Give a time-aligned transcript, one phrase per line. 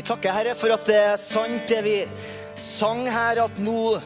[0.00, 1.94] Vi takker Herre for at det er sant det vi
[2.56, 3.98] sang her, at nå,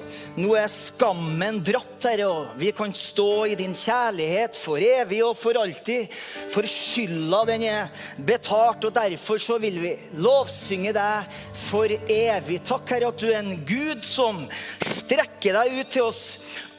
[0.42, 5.36] nå er skammen dratt, Herre, og vi kan stå i din kjærlighet for evig og
[5.38, 6.10] for alltid.
[6.54, 12.60] For skylda den er betalt, og derfor så vil vi lovsynge deg for evig.
[12.62, 14.38] Takk, Herre, at du er en Gud som
[14.78, 16.22] strekker deg ut til oss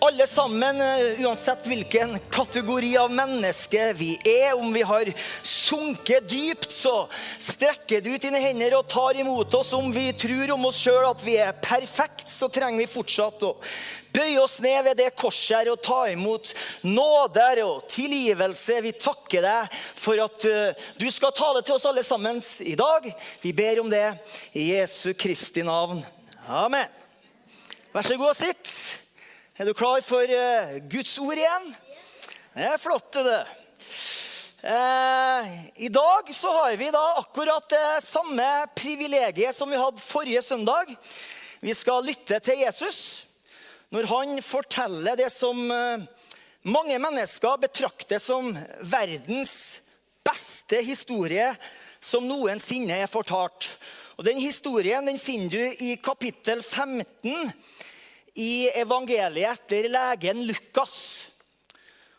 [0.05, 5.11] alle sammen, eh, uansett hvilken kategori av menneske vi er, om vi har
[5.43, 7.07] sunket dypt, så
[7.41, 9.73] strekker du ut dine hender og tar imot oss.
[9.73, 13.55] Om vi tror om oss sjøl at vi er perfekt, så trenger vi fortsatt å
[14.15, 16.51] bøye oss ned ved det korset her og ta imot
[16.87, 18.79] nåde og tilgivelse.
[18.85, 23.09] Vi takker deg for at uh, du skal tale til oss alle sammen i dag.
[23.43, 24.05] Vi ber om det
[24.55, 26.03] i Jesu Kristi navn.
[26.47, 26.87] Amen.
[27.93, 28.71] Vær så god og sitt.
[29.55, 31.69] Er du klar for uh, Guds ord igjen?
[32.55, 33.43] Det er flott, det.
[34.65, 35.45] Uh,
[35.85, 40.89] I dag så har vi da akkurat det samme privilegiet som vi hadde forrige søndag.
[41.59, 43.24] Vi skal lytte til Jesus
[43.93, 46.03] når han forteller det som uh,
[46.65, 48.49] mange mennesker betrakter som
[48.81, 49.81] verdens
[50.25, 51.51] beste historie
[52.01, 53.69] som noensinne er fortalt.
[54.17, 57.51] Og Den historien den finner du i kapittel 15
[58.35, 60.95] i evangeliet etter legen Lukas.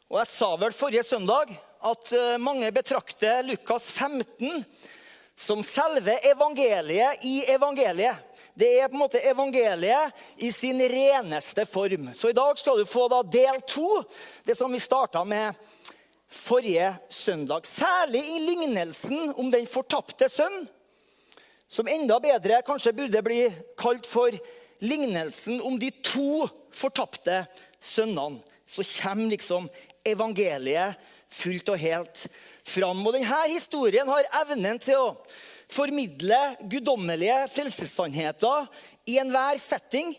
[0.07, 1.51] Og Jeg sa vel forrige søndag
[1.87, 4.63] at eh, mange betrakter Lukas 15
[5.37, 8.17] som selve evangeliet i evangeliet.
[8.57, 12.09] Det er på en måte evangeliet i sin reneste form.
[12.17, 14.01] Så i dag skal du få da del to,
[14.49, 15.53] det som vi starta med
[16.33, 17.67] forrige søndag.
[17.69, 20.65] Særlig i lignelsen om den fortapte sønn,
[21.69, 23.43] som enda bedre kanskje burde bli
[23.77, 24.33] kalt for
[24.81, 27.43] lignelsen om de to fortapte
[27.83, 29.69] sønnene, så kommer liksom
[30.07, 30.97] evangeliet
[31.29, 32.25] fullt og helt
[32.65, 33.05] fram.
[33.05, 35.13] Og denne historien har evnen til å
[35.71, 36.39] formidle
[36.71, 38.69] guddommelige frelsessannheter
[39.07, 40.15] i enhver setting.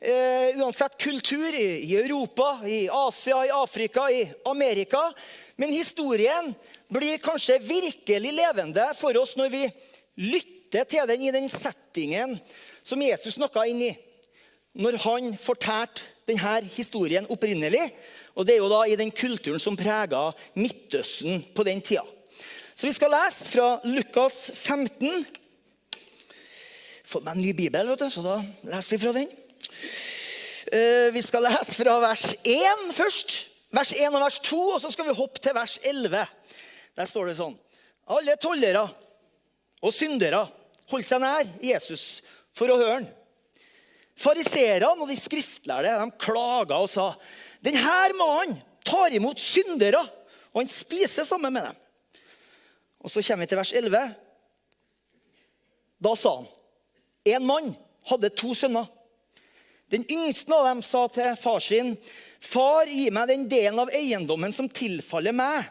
[0.00, 5.02] Uh, uansett kultur, i, i, Europa, i Asia, i Afrika, i Amerika.
[5.60, 6.54] Men historien
[6.88, 9.66] blir kanskje virkelig levende for oss når vi
[10.30, 12.38] lytter til den i den settingen
[12.82, 13.92] som Jesus snakka inn i
[14.80, 17.88] når han fortalte denne historien opprinnelig.
[18.38, 22.04] Og det er jo da i den kulturen som prega Midtøsten på den tida.
[22.80, 25.26] Så vi skal lese fra Lukas 15.
[27.04, 28.38] Fått meg en ny bibel, vet du, så da
[28.70, 29.26] leser vi fra den.
[30.72, 33.34] Eh, vi skal lese fra vers 1 først.
[33.76, 36.24] Vers 1 og vers 2, og så skal vi hoppe til vers 11.
[36.96, 37.58] Der står det sånn.
[38.16, 38.86] Alle tollere
[39.84, 40.40] og syndere
[40.88, 42.06] holdt seg nær Jesus
[42.56, 43.10] for å høre han.
[44.24, 47.10] Fariserene og de skriftlærde de klaga og sa
[47.60, 48.56] denne mannen
[48.88, 50.00] tar imot syndere,
[50.56, 51.80] og han spiser sammen med dem.
[53.00, 54.00] Og Så kommer vi til vers 11.
[56.00, 56.48] Da sa han
[57.30, 57.74] en mann
[58.08, 58.86] hadde to sønner.
[59.90, 61.96] Den yngste av dem sa til far sin,
[62.40, 65.68] 'Far, gi meg den delen av eiendommen som tilfaller meg.'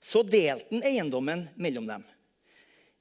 [0.00, 2.04] Så delte han eiendommen mellom dem.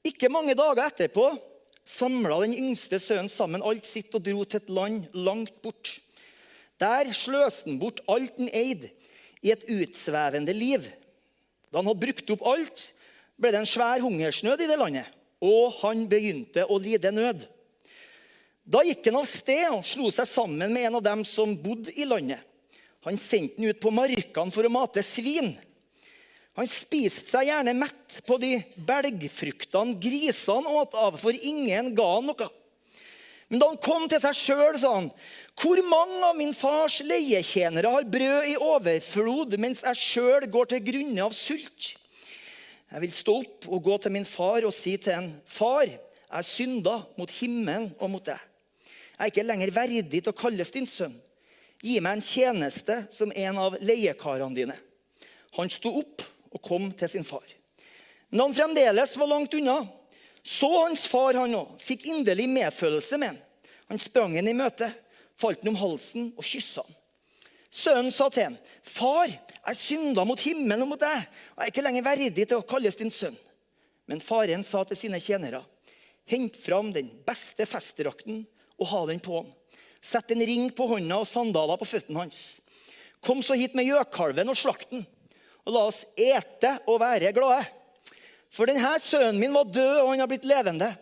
[0.04, 1.38] Ikke mange dager etterpå
[1.86, 6.00] samla den yngste sønnen sammen alt sitt og dro til et land langt bort.
[6.82, 8.90] Der sløste han bort alt han eide,
[9.46, 10.88] i et utsvevende liv.
[11.70, 12.88] Da han hadde brukt opp alt,
[13.38, 15.06] ble det en svær hungersnød i det landet,
[15.44, 17.46] og han begynte å lide nød.
[18.68, 21.94] Da gikk han av sted og slo seg sammen med en av dem som bodde
[21.96, 22.42] i landet.
[23.08, 25.54] Han sendte han ut på markene for å mate svin.
[26.58, 28.58] Han spiste seg gjerne mett på de
[28.90, 32.48] belgfruktene grisene åt av, for ingen ga han noe.
[33.48, 35.12] Men da han kom til seg sjøl, sa han,
[35.56, 40.84] 'Hvor mange av min fars leietjenere har brød i overflod, mens jeg sjøl går til
[40.90, 41.96] grunne av sult?'
[42.88, 46.46] Jeg vil stå opp og gå til min far og si til en, 'Far, jeg
[46.46, 50.88] synda mot himmelen og mot deg.' 'Jeg er ikke lenger verdig til å kalles din
[50.88, 51.20] sønn.'
[51.84, 54.80] 'Gi meg en tjeneste som en av leiekarene dine.'
[55.58, 57.46] Han sto opp og kom til sin far.
[58.30, 59.88] Men han fremdeles var langt unna.
[60.44, 63.42] Så hans far han òg, fikk inderlig medfølelse med han.
[63.92, 64.88] Han sprang ham i møte,
[65.36, 66.97] falt ham om halsen og kyssa han.
[67.78, 71.74] Sønnen sa til ham, 'Far, jeg synda mot himmelen og mot deg, og jeg er
[71.74, 73.38] ikke lenger verdig til å kalles din sønn.'
[74.08, 75.62] Men faren sa til sine tjenere,
[76.26, 78.46] 'Hent fram den beste festdrakten
[78.80, 79.54] og ha den på han.'
[80.02, 82.62] 'Sett en ring på hånda og sandaler på føttene hans.'
[83.22, 85.06] 'Kom så hit med gjøkalven og slakten,
[85.66, 87.68] og la oss ete og være glade.
[88.50, 90.96] For denne sønnen min var død, og han har blitt levende.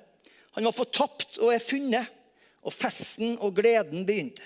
[0.58, 2.10] Han var fortapt og er funnet,
[2.66, 4.44] og festen og gleden begynte.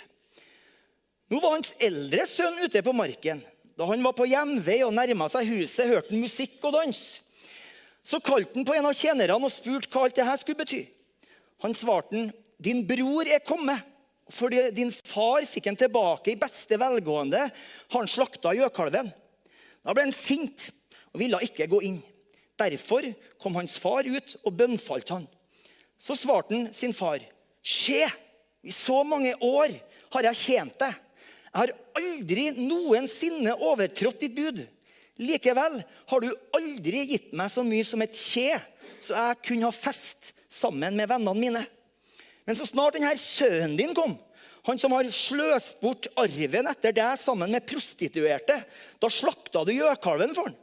[1.30, 3.42] Nå var hans eldre sønn ute på marken.
[3.78, 7.00] Da han var på hjemvei og nærma seg huset, hørte han musikk og dans.
[8.04, 10.82] Så kalte han på en av tjenerne og spurte hva alt det her skulle bety.
[11.64, 13.86] Han svarte han, din bror er kommet.
[14.30, 17.48] Fordi din far fikk han tilbake i beste velgående.
[17.96, 19.10] Han slakta gjøkalven.
[19.82, 20.68] Da ble han sint
[21.10, 21.98] og ville ikke gå inn.
[22.60, 23.08] Derfor
[23.42, 25.26] kom hans far ut og bønnfalt han.
[25.98, 27.24] Så svarte han sin far,
[27.60, 28.06] Se,
[28.64, 29.74] i så mange år
[30.14, 30.94] har jeg tjent deg.
[31.60, 34.62] Jeg har aldri noensinne overtrådt ditt bud.
[35.20, 38.54] Likevel har du aldri gitt meg så mye som et kje,
[39.04, 41.66] så jeg kunne ha fest sammen med vennene mine.
[42.48, 44.16] Men så snart denne sønnen din kom,
[44.70, 48.62] han som har sløst bort arven etter deg sammen med prostituerte,
[48.96, 50.58] da slakta du gjøkalven for han.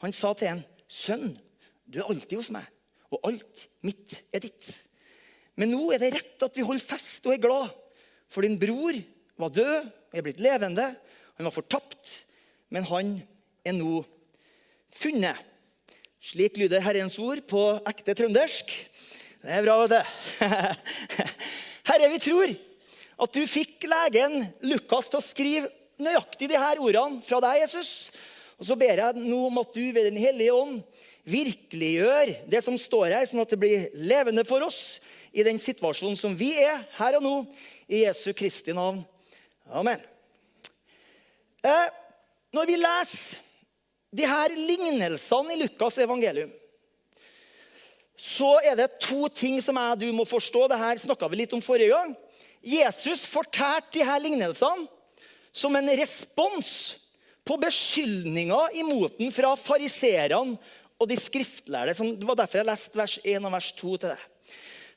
[0.00, 1.36] Han sa til en, 'Sønn,
[1.84, 2.64] du er alltid hos meg,
[3.12, 4.72] og alt mitt er ditt.'
[5.60, 7.68] Men nå er det rett at vi holder fest og er glad,
[8.32, 8.96] for din bror
[9.36, 10.90] var død er blitt levende.
[11.38, 12.14] Han var fortapt,
[12.72, 13.14] men han
[13.66, 14.02] er nå
[14.94, 15.38] funnet.
[16.20, 18.72] Slik lyder Herrens ord på ekte trøndersk.
[19.40, 20.48] Det er bra, vet du.
[21.88, 22.50] Herre, vi tror
[23.20, 25.70] at du fikk legen Lukas til å skrive
[26.00, 28.10] nøyaktig de her ordene fra deg, Jesus.
[28.60, 30.82] Og så ber jeg nå om at du ved Den hellige ånd
[31.30, 34.98] virkeliggjør det som står her, sånn at det blir levende for oss
[35.32, 37.34] i den situasjonen som vi er her og nå,
[37.90, 39.00] i Jesu Kristi navn.
[39.70, 40.00] Amen.
[41.62, 41.88] Eh,
[42.54, 43.42] når vi leser
[44.10, 46.50] de her lignelsene i Lukas evangelium,
[48.20, 50.66] så er det to ting som jeg du må forstå.
[50.68, 52.16] Dette snakka vi litt om forrige gang.
[52.60, 54.88] Jesus fortalte de her lignelsene
[55.52, 56.72] som en respons
[57.46, 60.58] på beskyldninger imot den fra fariserene
[61.00, 61.94] og de skriftlærde.
[61.96, 64.29] Det var derfor jeg leste vers 1 og vers 2 til det.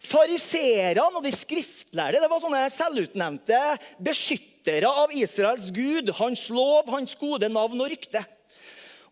[0.04, 3.60] Fariserene og de skriftlærde det var sånne selvutnevnte
[4.04, 8.24] beskyttere av Israels gud, hans lov, hans gode navn og rykte.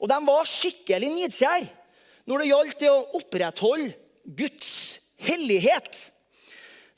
[0.01, 1.69] Og De var skikkelig nidkjære
[2.29, 3.93] når det gjaldt det å opprettholde
[4.25, 5.97] Guds hellighet.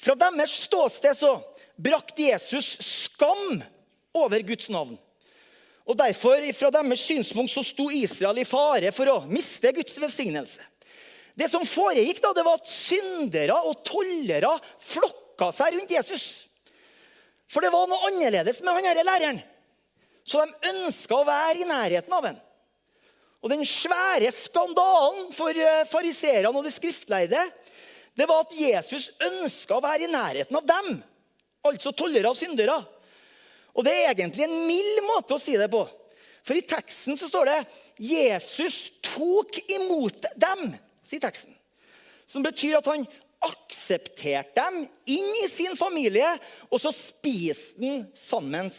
[0.02, 1.38] Fra deres ståsted så
[1.80, 3.62] brakte Jesus skam
[4.14, 4.98] over Guds navn.
[5.84, 10.64] Og Derfor, fra deres synspunkt, så sto Israel i fare for å miste Guds velsignelse.
[11.34, 14.52] Det som foregikk, da, det var at syndere og tollere
[14.82, 16.26] flokka seg rundt Jesus.
[17.50, 19.42] For det var noe annerledes med han denne læreren.
[20.24, 22.38] Så de ønska å være i nærheten av ham.
[23.44, 27.42] Og Den svære skandalen for fariseerne fariserene og de skriftleide
[28.14, 31.02] det var at Jesus ønska å være i nærheten av dem.
[31.66, 32.78] Altså tollere og syndere.
[33.74, 35.82] Og Det er egentlig en mild måte å si det på.
[36.46, 37.60] For i teksten så står det
[38.04, 40.76] Jesus tok imot dem
[41.14, 41.54] sier teksten.
[42.26, 43.06] Som betyr at han
[43.44, 46.30] aksepterte dem inn i sin familie,
[46.72, 48.70] og så spiste han sammen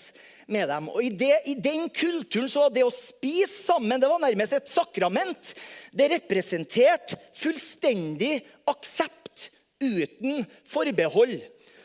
[0.47, 0.89] med dem.
[0.93, 4.57] Og i, det, I den kulturen så var det å spise sammen det var nærmest
[4.57, 5.53] et sakrament.
[5.93, 8.39] Det representerte fullstendig
[8.71, 9.49] aksept
[9.85, 11.39] uten forbehold.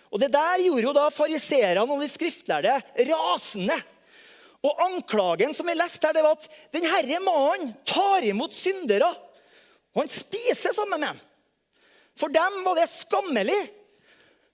[0.10, 2.80] Og Det der gjorde jo da fariseerne og de skriftlærde
[3.12, 3.78] rasende.
[4.66, 9.08] Og Anklagen som vi leste her, det var at denne mannen tar imot syndere.
[9.96, 11.20] Og han spiser sammen med dem.
[12.20, 13.60] For dem var det skammelig.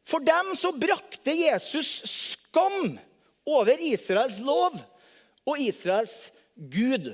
[0.05, 2.97] For dem så brakte Jesus skam
[3.45, 4.77] over Israels lov
[5.45, 7.11] og Israels Gud.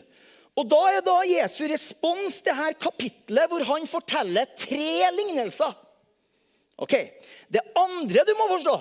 [0.59, 5.71] Og Da er da Jesu respons det her kapitlet hvor han forteller tre lignelser.
[6.81, 6.95] Ok,
[7.51, 8.75] Det andre du må forstå,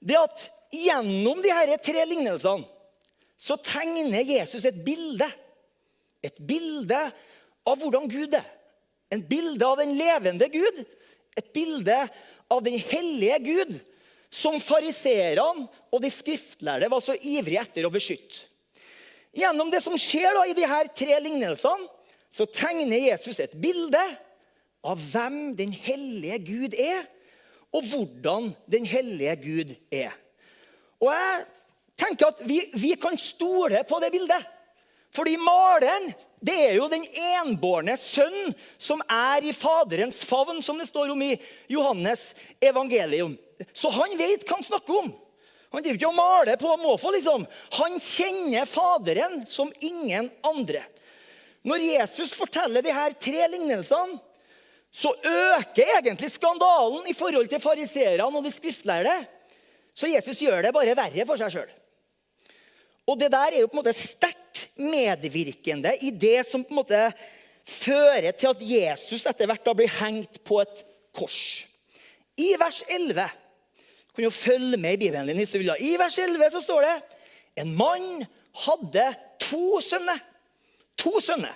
[0.00, 0.42] det er at
[0.74, 2.66] gjennom de her tre lignelsene
[3.38, 5.26] så tegner Jesus et bilde.
[6.22, 6.98] Et bilde
[7.68, 8.46] av hvordan Gud er.
[9.12, 10.82] En bilde av den levende Gud.
[11.38, 11.96] Et bilde
[12.50, 13.74] av den hellige Gud,
[14.32, 18.44] som fariseerne og de skriftlærde var så ivrige etter å beskytte.
[19.38, 21.86] Gjennom det som skjer da i her tre lignelsene,
[22.28, 24.00] så tegner Jesus et bilde
[24.84, 27.06] av hvem den hellige Gud er,
[27.72, 30.12] og hvordan den hellige Gud er.
[31.00, 31.44] Og jeg
[32.00, 34.44] tenker at vi, vi kan stole på det bildet.
[35.14, 36.10] Fordi maleren
[36.40, 37.04] det er jo den
[37.42, 41.32] enbårne sønn som er i Faderens favn, som det står om i
[41.70, 42.30] Johannes
[42.62, 43.34] evangelium.
[43.72, 45.10] Så han vet hva han snakker om.
[45.74, 47.10] Han driver ikke og maler på måfå.
[47.12, 47.44] liksom.
[47.80, 50.84] Han kjenner Faderen som ingen andre.
[51.66, 54.20] Når Jesus forteller de her tre lignelsene,
[54.94, 59.12] så øker egentlig skandalen i forhold til fariseerne og de skriftlærde.
[59.94, 61.74] Så Jesus gjør det bare verre for seg sjøl.
[63.08, 66.80] Og det der er jo på en måte sterkt medvirkende i det som på en
[66.80, 67.02] måte
[67.68, 70.82] fører til at Jesus etter hvert da blir hengt på et
[71.16, 71.38] kors.
[72.38, 73.28] I vers 11
[74.08, 75.70] Du kan jo følge med i Bibelen din hvis du vil.
[75.78, 76.96] I vers 11 så står det
[77.62, 78.24] en mann
[78.64, 79.04] hadde
[79.42, 80.18] to sønner.
[80.98, 81.54] To sønner.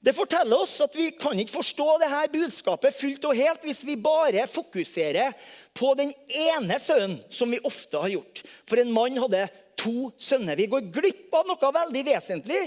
[0.00, 3.98] Det forteller oss at vi kan ikke forstå dette budskapet fullt og helt hvis vi
[4.00, 5.34] bare fokuserer
[5.76, 8.40] på den ene sønnen, som vi ofte har gjort.
[8.64, 9.44] For en mann hadde
[9.80, 10.56] to sønner.
[10.56, 12.62] Vi går glipp av noe veldig vesentlig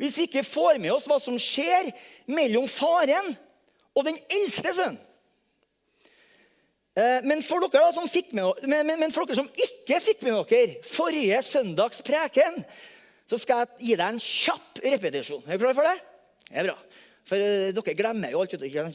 [0.00, 1.92] hvis vi ikke får med oss hva som skjer
[2.32, 3.34] mellom faren
[3.92, 5.04] og den eldste sønnen.
[6.98, 10.40] Eh, men for, dere som fikk med, men, men for dere som ikke fikk med
[10.50, 12.62] dere forrige søndags preken,
[13.28, 15.44] så skal jeg gi deg en kjapp repetisjon.
[15.46, 15.98] Er du klar for det?
[16.48, 16.76] Det er bra.
[17.28, 18.56] For uh, dere glemmer jo alt.
[18.56, 18.86] Ikke?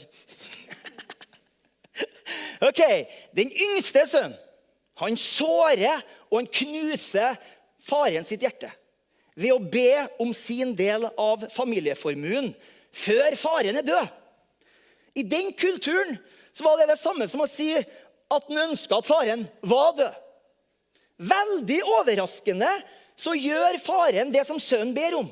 [2.69, 2.81] ok,
[3.37, 4.39] Den yngste sønnen
[5.01, 7.37] han sårer og han knuser
[7.83, 8.69] faren sitt hjerte
[9.33, 12.51] ved å be om sin del av familieformuen
[12.93, 14.11] før faren er død.
[15.17, 16.19] I den kulturen
[16.53, 20.19] så var det det samme som å si at han ønska at faren var død.
[21.33, 22.69] Veldig overraskende
[23.17, 25.27] så gjør faren det som sønnen ber om.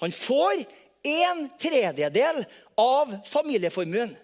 [0.00, 0.64] Han får
[1.04, 2.42] en tredjedel
[2.80, 4.14] av familieformuen.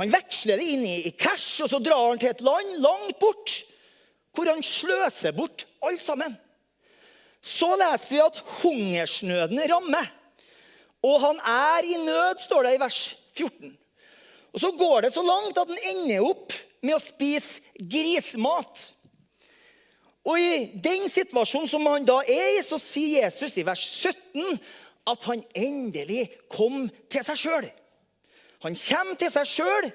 [0.00, 3.56] Han veksler det inn i cash, og så drar han til et land langt bort,
[4.32, 6.36] hvor han sløser bort alt sammen.
[7.40, 10.08] Så leser vi at hungersnøden rammer.
[11.04, 13.00] Og han er i nød, står det i vers
[13.36, 13.76] 14.
[14.52, 18.90] Og Så går det så langt at han ender opp med å spise grismat.
[20.26, 24.58] Og I den situasjonen som han da er i, så sier Jesus i vers 17
[25.08, 27.66] at han endelig kom til seg sjøl.
[28.64, 29.90] Han kommer til seg sjøl,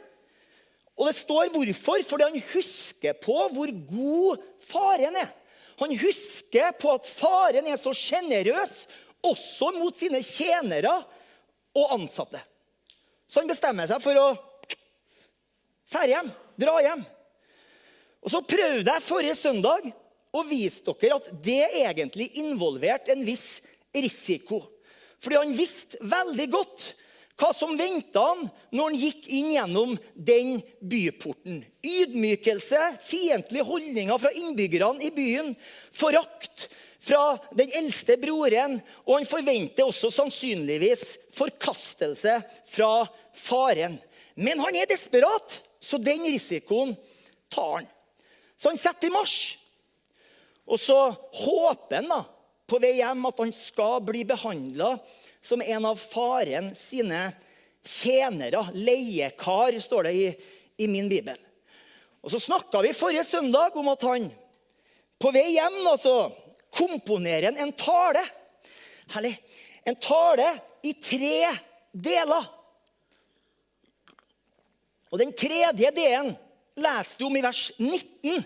[0.95, 2.03] og det står hvorfor.
[2.07, 5.33] Fordi han husker på hvor god faren er.
[5.81, 8.85] Han husker på at faren er så sjenerøs
[9.25, 10.93] også mot sine tjenere
[11.75, 12.39] og ansatte.
[13.27, 14.29] Så han bestemmer seg for å
[15.91, 17.03] dra hjem, dra hjem.
[18.25, 19.89] Og Så prøvde jeg forrige søndag
[20.35, 23.59] å vise dere at det egentlig involverte en viss
[23.93, 24.63] risiko.
[25.23, 26.87] Fordi han visste veldig godt
[27.35, 31.59] hva som venta han når han gikk inn gjennom den byporten.
[31.83, 35.51] Ydmykelse, fiendtlige holdninger fra innbyggerne i byen,
[35.95, 36.69] forakt
[37.05, 41.03] fra den eldste broren, og han forventer også sannsynligvis
[41.35, 42.39] forkastelse
[42.71, 43.05] fra
[43.37, 43.99] faren.
[44.39, 46.95] Men han er desperat, så den risikoen
[47.53, 47.91] tar han.
[48.57, 49.57] Så han setter i marsj.
[50.65, 50.97] Og så
[51.43, 52.23] håper han da,
[52.65, 54.95] på vei hjem at han skal bli behandla
[55.45, 57.27] som en av faren sine
[57.85, 58.63] tjenere.
[58.73, 60.25] Leiekar, står det i,
[60.85, 61.37] i min bibel.
[62.25, 64.25] Og Så snakka vi forrige søndag om at han
[65.21, 66.31] på vei hjem altså,
[66.73, 68.23] komponerer en tale.
[69.13, 69.35] Herlig.
[69.85, 70.49] En tale
[70.83, 71.53] i tre
[71.93, 72.49] deler.
[75.13, 76.33] Og Den tredje delen
[76.75, 78.41] leste du om i vers 19,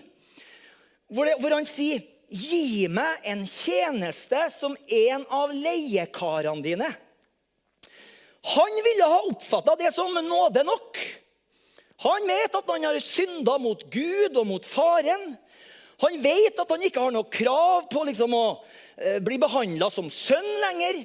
[1.10, 6.90] hvor, det, hvor han sier Gi meg en tjeneste som en av leiekarene dine.
[8.54, 11.00] Han ville ha oppfatta det som nåde nok.
[12.06, 15.34] Han vet at han har synda mot Gud og mot faren.
[16.00, 18.44] Han vet at han ikke har noe krav på liksom å
[18.96, 21.02] eh, bli behandla som sønn lenger.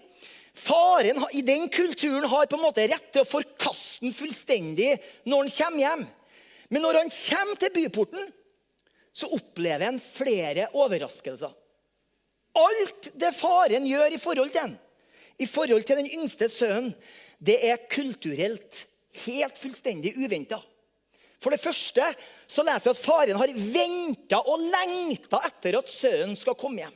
[0.56, 4.94] Faren i den kulturen har på en måte rett til å forkaste den fullstendig
[5.28, 6.06] når han kommer hjem.
[6.72, 8.32] Men når han kommer til byporten,
[9.16, 11.54] så opplever en flere overraskelser.
[12.56, 14.76] Alt det faren gjør i forhold til en,
[15.40, 16.94] i forhold til den yngste sønnen,
[17.40, 18.86] det er kulturelt
[19.26, 20.60] helt fullstendig uventa.
[21.40, 22.06] For det første
[22.50, 26.96] så leser vi at faren har venta og lengta etter at sønnen skal komme hjem.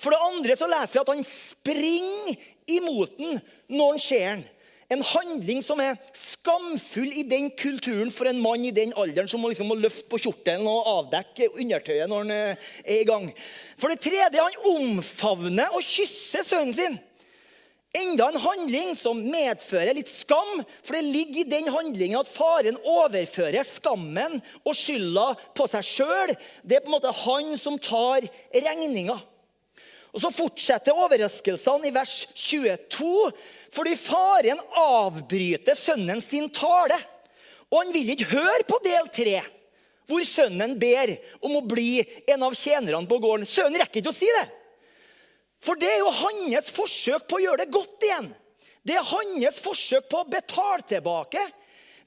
[0.00, 2.46] For det andre så leser vi at han springer
[2.76, 3.40] imot den
[3.72, 4.44] når han ser den.
[4.92, 9.42] En handling som er skamfull i den kulturen for en mann i den alderen som
[9.42, 13.26] må, liksom, må løfte på kjortelen og avdekke undertøyet når han eh, er i gang.
[13.80, 16.98] For det tredje, han omfavner og kysser sønnen sin.
[17.96, 22.76] Enda en handling som medfører litt skam, for det ligger i den handlingen at faren
[22.82, 26.34] overfører skammen og skylda på seg sjøl.
[26.62, 29.16] Det er på en måte han som tar regninga.
[30.16, 33.10] Og Så fortsetter overraskelsene i vers 22,
[33.74, 36.96] fordi faren avbryter sønnen sin tale.
[37.68, 39.42] Og han vil ikke høre på del tre,
[40.08, 41.12] hvor sønnen ber
[41.44, 42.00] om å bli
[42.32, 43.44] en av tjenerne på gården.
[43.44, 44.46] Sønnen rekker ikke å si det.
[45.60, 48.32] For det er jo hans forsøk på å gjøre det godt igjen.
[48.86, 51.42] Det er hans forsøk på å betale tilbake.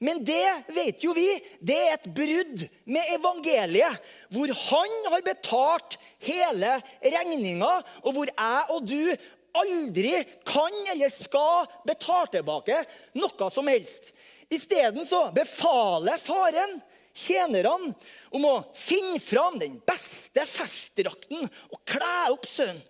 [0.00, 1.28] Men det vet jo vi,
[1.60, 3.98] det er et brudd med evangeliet,
[4.32, 9.12] hvor han har betalt hele regninga, og hvor jeg og du
[9.60, 10.14] aldri
[10.46, 12.78] kan eller skal betale tilbake
[13.18, 14.12] noe som helst.
[14.50, 16.78] Isteden så befaler faren
[17.14, 17.92] tjenerne
[18.32, 22.80] om å finne fram den beste festdrakten og kle opp sønnen.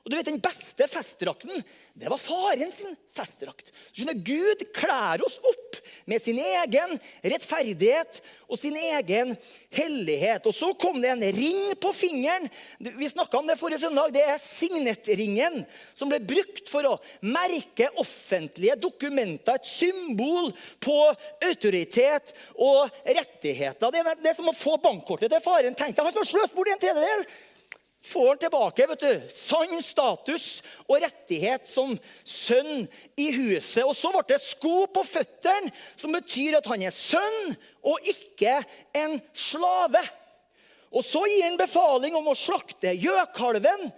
[0.00, 1.60] Og du vet, Den beste festdrakten
[1.92, 3.68] det var faren sin festdrakt.
[4.24, 5.59] Gud klær oss opp
[6.10, 9.34] med sin egen rettferdighet og sin egen
[9.70, 10.46] hellighet.
[10.46, 12.48] Og Så kom det en ring på fingeren.
[12.78, 14.10] Vi om det forrige søndag.
[14.14, 15.60] Det er signettringen
[15.94, 19.60] som ble brukt for å merke offentlige dokumenter.
[19.60, 20.50] Et symbol
[20.82, 20.98] på
[21.46, 23.94] autoritet og rettigheter.
[23.94, 25.78] Det er, det er som å få bankkortet til faren.
[25.78, 27.24] Tenk deg, Han som har sløst bort en tredjedel
[28.02, 30.46] får han tilbake vet du, sann status
[30.86, 31.92] og rettighet som
[32.24, 32.86] sønn
[33.20, 33.82] i huset.
[33.84, 37.52] Og så ble det sko på føttene, som betyr at han er sønn
[37.86, 38.56] og ikke
[38.96, 40.02] en slave.
[40.90, 43.90] Og så gir han befaling om å slakte gjøkalven,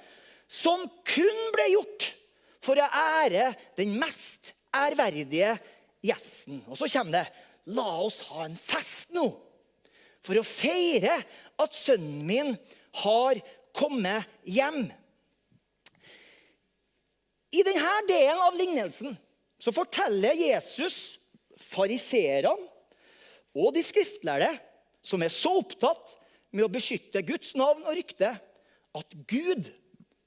[0.53, 2.11] som kun ble gjort
[2.63, 2.91] for å
[3.23, 5.55] ære den mest ærverdige
[6.05, 6.61] gjesten.
[6.69, 7.27] Og så kommer det
[7.73, 9.29] La oss ha en fest nå
[10.27, 11.15] for å feire
[11.63, 12.51] at sønnen min
[13.03, 13.39] har
[13.77, 14.85] komme hjem.
[17.53, 19.17] I denne delen av lignelsen
[19.61, 21.19] så forteller Jesus
[21.61, 22.55] fariseerne
[23.53, 24.49] og de skriftlærde,
[25.05, 26.15] som er så opptatt
[26.55, 28.31] med å beskytte Guds navn og rykte,
[28.93, 29.69] at Gud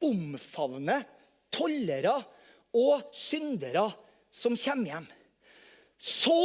[0.03, 1.05] omfavner
[1.53, 2.13] tollere
[2.75, 3.87] og syndere
[4.33, 5.07] som kommer hjem.
[5.97, 6.37] Så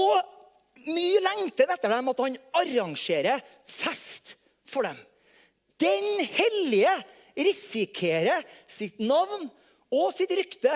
[0.87, 4.37] mye lengter etter dem at han arrangerer fest
[4.69, 4.97] for dem.
[5.81, 6.93] Den hellige
[7.41, 9.49] risikerer sitt navn
[9.91, 10.75] og sitt rykte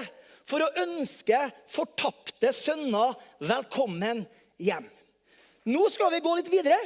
[0.48, 1.38] for å ønske
[1.70, 4.24] fortapte sønner velkommen
[4.60, 4.86] hjem.
[5.68, 6.78] Nå skal vi gå litt videre.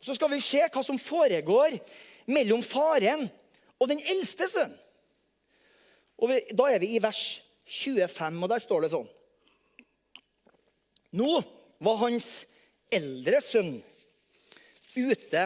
[0.00, 1.78] Så skal vi se hva som foregår
[2.30, 3.24] mellom faren
[3.80, 4.76] og den eldste sønnen.
[6.16, 9.08] Og vi, Da er vi i vers 25, og der står det sånn
[11.16, 11.42] Nå
[11.84, 12.28] var hans
[12.92, 13.74] eldre sønn
[14.96, 15.42] ute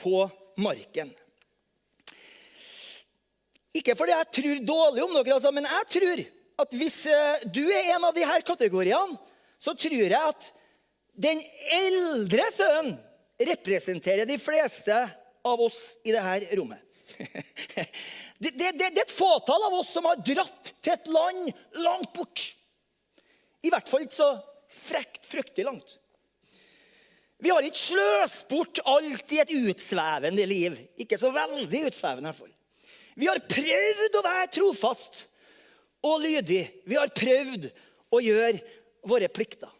[0.00, 0.22] på
[0.56, 1.10] marken.
[3.74, 6.24] Ikke fordi jeg tror dårlig om dere, altså, men jeg tror
[6.64, 9.18] at hvis eh, du er en av de her kategoriene,
[9.58, 10.48] så tror jeg at
[11.14, 11.40] den
[11.74, 12.94] eldre sønnen
[13.50, 14.94] representerer de fleste
[15.44, 16.80] av oss i dette rommet.
[18.44, 21.52] Det, det, det, det, er et fåtall av oss som har dratt til et land
[21.80, 22.42] langt bort.
[23.64, 24.26] I hvert fall ikke så
[24.74, 25.94] frekt, fryktelig langt.
[27.40, 30.76] Vi har ikke sløst bort alt i et utsvevende liv.
[31.00, 32.26] Ikke så veldig utsvevende.
[32.26, 32.53] i hvert fall.
[33.14, 35.24] Vi har prøvd å være trofast
[36.04, 36.62] og lydig.
[36.86, 37.68] Vi har prøvd
[38.14, 38.60] å gjøre
[39.06, 39.70] våre plikter.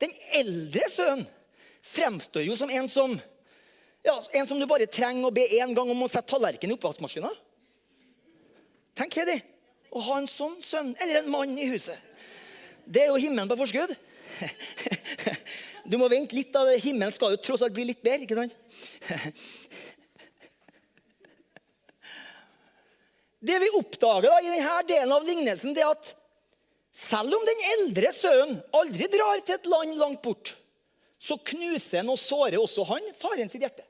[0.00, 1.26] Den eldre sønnen
[1.84, 3.14] fremstår jo som en som,
[4.04, 6.78] ja, en som du bare trenger å be én gang om å sette tallerkenen i
[6.78, 7.34] oppvaskmaskinen.
[9.00, 9.38] Tenk Hedi,
[9.90, 11.96] å ha en sånn sønn eller en mann i huset.
[12.84, 13.96] Det er jo himmelen på forskudd.
[15.90, 16.52] Du må vente litt.
[16.54, 18.22] da, Himmelen skal jo tross alt bli litt bedre.
[18.22, 18.52] ikke sant?
[23.40, 26.10] Det vi oppdager da, i denne delen av lignelsen, det er at
[26.92, 30.52] selv om den eldre sønnen aldri drar til et land langt bort,
[31.20, 33.84] så knuser han og sårer også han faren sitt hjerte.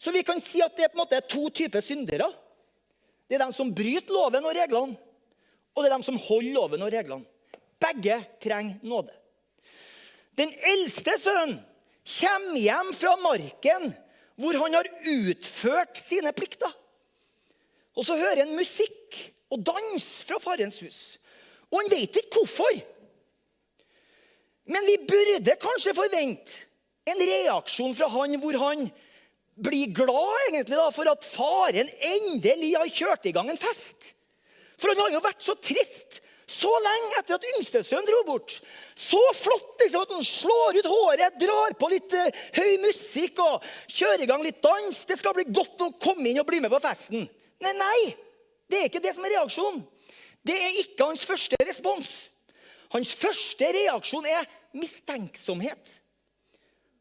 [0.00, 2.28] Så vi kan si at det er på en måte to typer syndere.
[3.28, 4.96] Det er de som bryter loven og reglene,
[5.74, 7.28] og det er de som holder loven og reglene.
[7.80, 9.12] Begge trenger nåde.
[10.38, 11.58] Den eldste sønnen
[12.04, 13.92] kommer hjem fra marken
[14.40, 16.72] hvor han har utført sine plikter.
[17.94, 19.20] Og så hører han musikk
[19.54, 21.00] og dans fra farens hus.
[21.70, 22.80] Og han vet ikke hvorfor.
[24.70, 26.62] Men vi burde kanskje forvente
[27.10, 28.86] en reaksjon fra han hvor han
[29.54, 34.10] blir glad egentlig da, for at faren endelig har kjørt i gang en fest.
[34.80, 38.58] For han har jo vært så trist så lenge etter at yngstesønnen dro bort.
[38.98, 43.64] Så flott liksom, at han slår ut håret, drar på litt uh, høy musikk og
[43.88, 44.98] kjører i gang litt dans.
[45.08, 47.24] Det skal bli godt å komme inn og bli med på festen.
[47.64, 48.00] Nei, nei,
[48.68, 49.82] det er ikke det som er reaksjonen.
[50.44, 52.10] Det er ikke hans første respons.
[52.92, 55.94] Hans første reaksjon er mistenksomhet.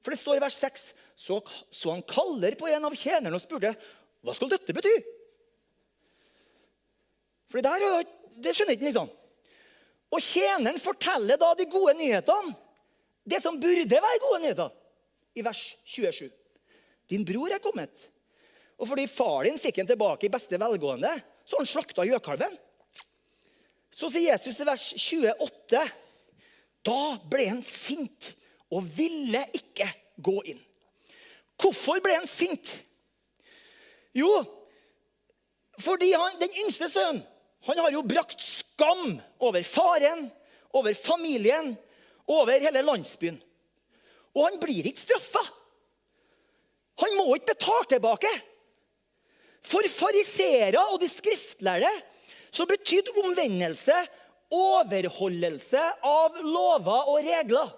[0.04, 0.86] For det står i vers 6
[1.23, 1.39] så,
[1.71, 3.73] så han kaller på en av tjenerne og spurte
[4.23, 4.93] hva skal dette bety.
[7.52, 8.08] For det der,
[8.43, 9.12] det skjønner ikke liksom.
[10.13, 12.56] Og tjeneren forteller da de gode nyhetene.
[13.23, 14.71] Det som burde være gode nyheter,
[15.39, 16.28] i vers 27.
[17.10, 17.93] Din bror er kommet.
[18.80, 21.12] Og fordi far din fikk han tilbake i beste velgående,
[21.46, 22.56] så han slakta gjøkalven.
[23.94, 25.84] Så sier Jesus i vers 28.:
[26.84, 28.32] Da ble han sint
[28.74, 29.88] og ville ikke
[30.24, 30.62] gå inn.
[31.62, 32.74] Hvorfor ble han sint?
[34.18, 34.30] Jo,
[35.82, 37.24] fordi han, den yngste sønnen
[37.64, 40.26] han har jo brakt skam over faren,
[40.76, 41.70] over familien,
[42.28, 43.38] over hele landsbyen.
[44.36, 45.44] Og han blir ikke straffa.
[47.00, 48.32] Han må ikke betale tilbake.
[49.63, 51.89] For fariseere og de skriftlærde
[52.54, 53.95] så betydde omvendelse
[54.54, 57.71] overholdelse av lover og regler.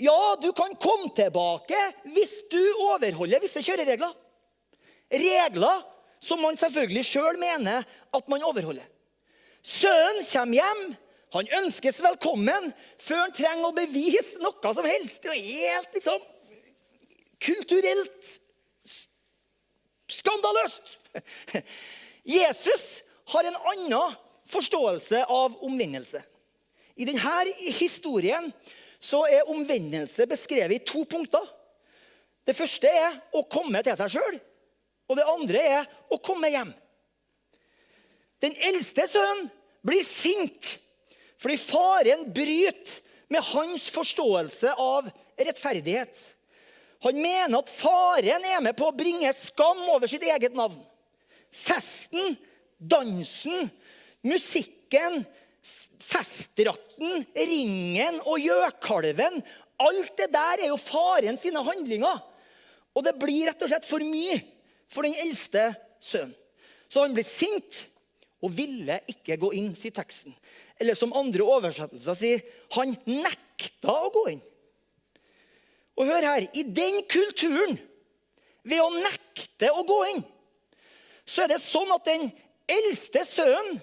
[0.00, 1.78] Ja, du kan komme tilbake
[2.14, 4.14] hvis du overholder visse kjøreregler.
[5.12, 5.84] Regler
[6.22, 8.86] som man selvfølgelig sjøl mener at man overholder.
[9.62, 10.84] Sønnen kommer hjem,
[11.32, 15.22] han ønskes velkommen før han trenger å bevise noe som helst.
[15.22, 16.24] Det er helt liksom
[17.42, 18.32] kulturelt
[20.12, 20.98] skandaløst.
[22.28, 23.00] Jesus
[23.32, 24.20] har en annen
[24.52, 26.22] forståelse av omvendelse.
[26.94, 27.34] I denne
[27.78, 31.44] historien er omvendelse beskrevet i to punkter.
[32.46, 34.38] Det første er å komme til seg sjøl,
[35.08, 36.72] og det andre er å komme hjem.
[38.42, 39.50] Den eldste sønnen
[39.86, 40.76] blir sint
[41.42, 43.00] fordi faren bryter
[43.32, 45.08] med hans forståelse av
[45.40, 46.12] rettferdighet.
[47.02, 50.78] Han mener at faren er med på å bringe skam over sitt eget navn.
[51.52, 52.36] Festen,
[52.78, 53.68] dansen,
[54.26, 55.24] musikken,
[56.02, 59.42] festdrakten, ringen og gjøkalven
[59.82, 62.20] Alt det der er jo faren sine handlinger.
[62.92, 64.36] Og det blir rett og slett for mye
[64.92, 65.70] for den eldste
[66.02, 66.36] sønnen.
[66.92, 67.86] Så han blir sint
[68.44, 70.34] og ville ikke gå inn, sier teksten.
[70.76, 72.42] Eller som andre oversettelser sier,
[72.76, 74.42] han nekta å gå inn.
[75.98, 77.78] Og hør her, i den kulturen,
[78.64, 80.22] ved å nekte å gå inn,
[81.26, 82.28] så er det sånn at den
[82.70, 83.80] eldste sønnen,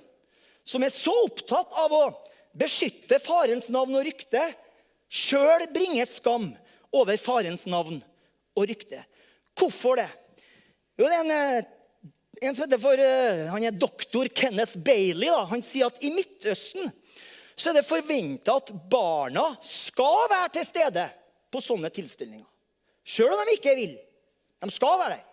[0.63, 2.03] som er så opptatt av å
[2.57, 4.41] beskytte farens navn og rykte,
[5.09, 6.51] sjøl bringer skam
[6.93, 7.99] over farens navn
[8.57, 9.01] og rykte.
[9.57, 10.09] Hvorfor det?
[10.99, 11.63] Jo, det er en, eh,
[12.43, 15.27] en som heter for, eh, Han er doktor Kenneth Bailey.
[15.27, 15.45] Da.
[15.45, 16.91] Han sier at i Midtøsten
[17.55, 21.09] så er det forventa at barna skal være til stede
[21.51, 22.47] på sånne tilstelninger.
[23.05, 23.97] Sjøl om de ikke vil.
[24.59, 25.25] De skal være der.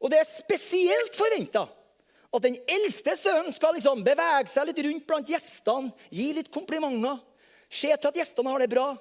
[0.00, 1.66] Og det er spesielt forventa
[2.30, 7.18] at den eldste sønnen skal liksom bevege seg litt rundt blant gjestene, gi litt komplimenter,
[7.66, 8.92] se til at gjestene har det bra.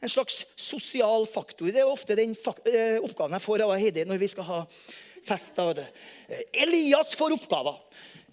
[0.00, 1.68] En slags sosial faktor.
[1.68, 4.60] Det er ofte den eh, oppgaven jeg får av Heidi når vi skal ha
[5.26, 5.58] fest.
[6.56, 7.76] Elias får oppgaver.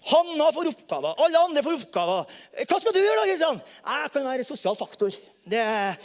[0.08, 1.18] Hanna får oppgaver.
[1.24, 2.38] Alle andre får oppgaver.
[2.62, 3.60] Hva skal du gjøre, da, Kristian?
[3.90, 5.18] Jeg kan være sosial faktor.
[5.48, 5.98] Det er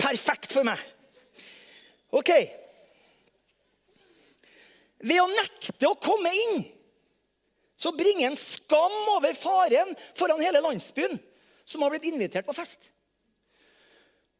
[0.00, 0.80] perfekt for meg.
[2.16, 2.30] OK.
[5.00, 6.64] Ved å nekte å komme inn
[7.80, 11.16] så bringer en skam over faren foran hele landsbyen
[11.64, 12.90] som har blitt invitert på fest.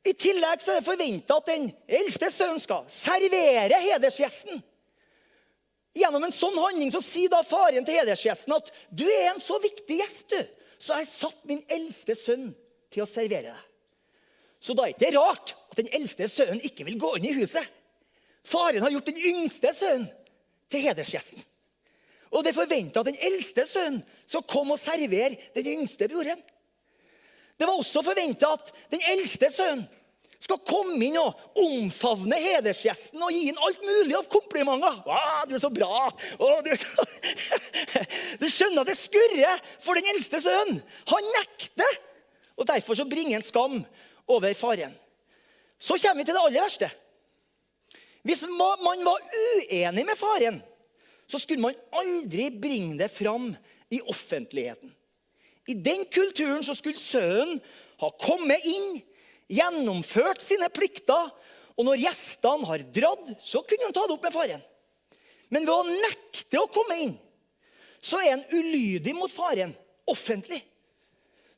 [0.04, 1.70] I tillegg så er det forventa at den
[2.00, 4.60] eldste sønnen skal servere hedersgjesten.
[5.96, 9.58] Gjennom en sånn handling så sier da faren til hedersgjesten at du er en så
[9.60, 10.40] viktig gjest, du,
[10.80, 12.50] så jeg har satt min eldste sønn
[12.92, 13.69] til å servere deg.
[14.60, 17.36] Så da er det ikke rart at den eldste sønnen ikke vil gå inn i
[17.38, 17.64] huset.
[18.44, 20.08] Faren har gjort den yngste sønnen
[20.70, 21.42] til hedersgjesten.
[22.30, 26.38] Og det er forventa at den eldste sønnen skal komme og servere den yngste broren.
[27.58, 29.88] Det var også forventa at den eldste sønnen
[30.40, 35.02] skal komme inn og omfavne hedersgjesten og gi ham alt mulig av komplimenter.
[35.04, 37.04] 'Å, 'Du er så bra!' Du, er så...
[38.40, 40.80] du, skjønner at det skurrer for den eldste sønnen.
[41.12, 41.98] Han nekter.
[42.56, 43.76] Og Derfor så bringer han skam
[44.30, 44.94] over faren.
[45.80, 46.90] Så kommer vi til det aller verste.
[48.26, 50.60] Hvis man var uenig med faren,
[51.30, 53.52] så skulle man aldri bringe det fram
[53.90, 54.92] i offentligheten.
[55.70, 57.60] I den kulturen så skulle sønnen
[58.00, 59.00] ha kommet inn,
[59.50, 61.30] gjennomført sine plikter,
[61.78, 64.62] og når gjestene har dratt, så kunne han ta det opp med faren.
[65.50, 67.14] Men ved å nekte å komme inn,
[68.00, 69.72] så er han ulydig mot faren
[70.08, 70.60] offentlig.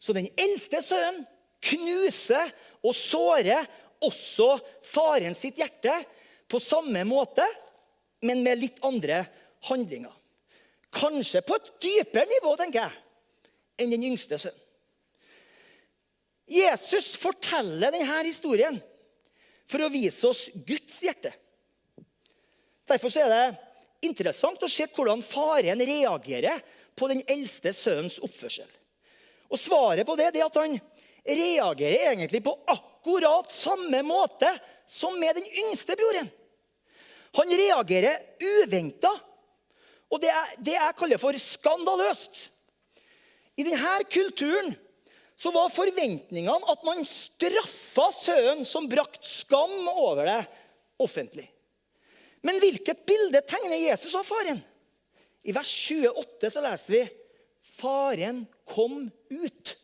[0.03, 1.25] Så den eldste sønnen
[1.63, 2.51] knuser
[2.83, 3.67] og sårer
[4.03, 5.95] også faren sitt hjerte
[6.51, 7.45] på samme måte,
[8.27, 9.23] men med litt andre
[9.69, 10.13] handlinger.
[10.93, 12.99] Kanskje på et dypere nivå, tenker jeg,
[13.81, 14.59] enn den yngste sønnen.
[16.53, 18.77] Jesus forteller denne historien
[19.71, 21.31] for å vise oss Guds hjerte.
[22.91, 26.61] Derfor er det interessant å se hvordan faren reagerer
[26.99, 28.69] på den eldste sønnens oppførsel.
[29.53, 30.77] Og Svaret på det er at han
[31.27, 34.51] reagerer egentlig på akkurat samme måte
[34.91, 36.31] som med den yngste broren.
[37.39, 39.13] Han reagerer uventa
[40.13, 42.49] og det er det jeg kaller for skandaløst.
[43.57, 44.75] I denne kulturen
[45.39, 50.43] så var forventningene at man straffa sønnen som brakte skam over det
[51.03, 51.47] offentlig.
[52.45, 54.61] Men hvilket bilde tegner Jesus av faren?
[55.43, 57.03] I vers 28 så leser vi
[57.79, 59.75] faren kom ut.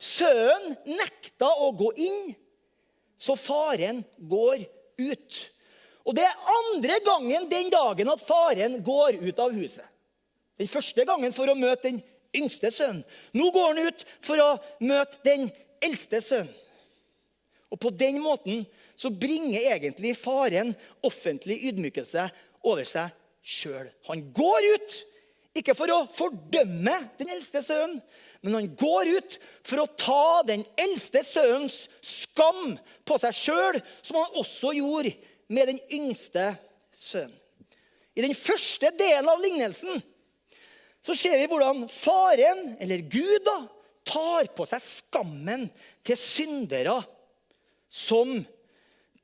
[0.00, 2.34] Sønnen nekta å gå inn,
[3.20, 4.62] så faren går
[5.00, 5.40] ut.
[6.08, 9.84] Og det er andre gangen den dagen at faren går ut av huset.
[10.56, 12.00] Den første gangen for å møte den
[12.36, 13.04] yngste sønnen.
[13.36, 14.50] Nå går han ut for å
[14.84, 15.48] møte den
[15.84, 16.56] eldste sønnen.
[17.70, 18.64] Og på den måten
[18.98, 20.72] så bringer egentlig faren
[21.06, 22.24] offentlig ydmykelse
[22.66, 23.12] over seg
[23.46, 23.86] sjøl.
[24.08, 24.96] Han går ut,
[25.60, 28.00] ikke for å fordømme den eldste sønnen,
[28.40, 34.16] men han går ut for å ta den eldste sønnens skam på seg sjøl, som
[34.20, 35.12] han også gjorde
[35.52, 36.52] med den yngste
[36.96, 37.36] sønnen.
[38.16, 40.00] I den første delen av lignelsen
[41.00, 43.62] så ser vi hvordan faren, eller Gud, da,
[44.04, 45.68] tar på seg skammen
[46.04, 46.98] til syndere
[47.90, 48.32] som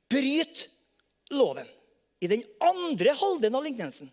[0.09, 0.69] bryter
[1.35, 1.67] loven.
[2.23, 4.09] I den andre halvdelen av lignelsen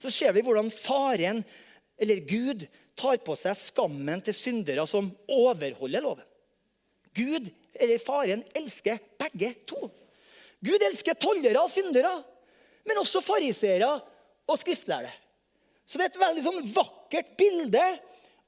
[0.00, 1.42] så ser vi hvordan faren,
[2.00, 2.64] eller Gud,
[3.00, 6.26] tar på seg skammen til syndere som overholder loven.
[7.16, 9.88] Gud, eller faren, elsker begge to.
[10.60, 12.12] Gud elsker tollere og syndere,
[12.86, 13.88] men også fariseere
[14.50, 15.12] og skriftlærere.
[15.88, 17.86] Så det er et veldig sånn vakkert bilde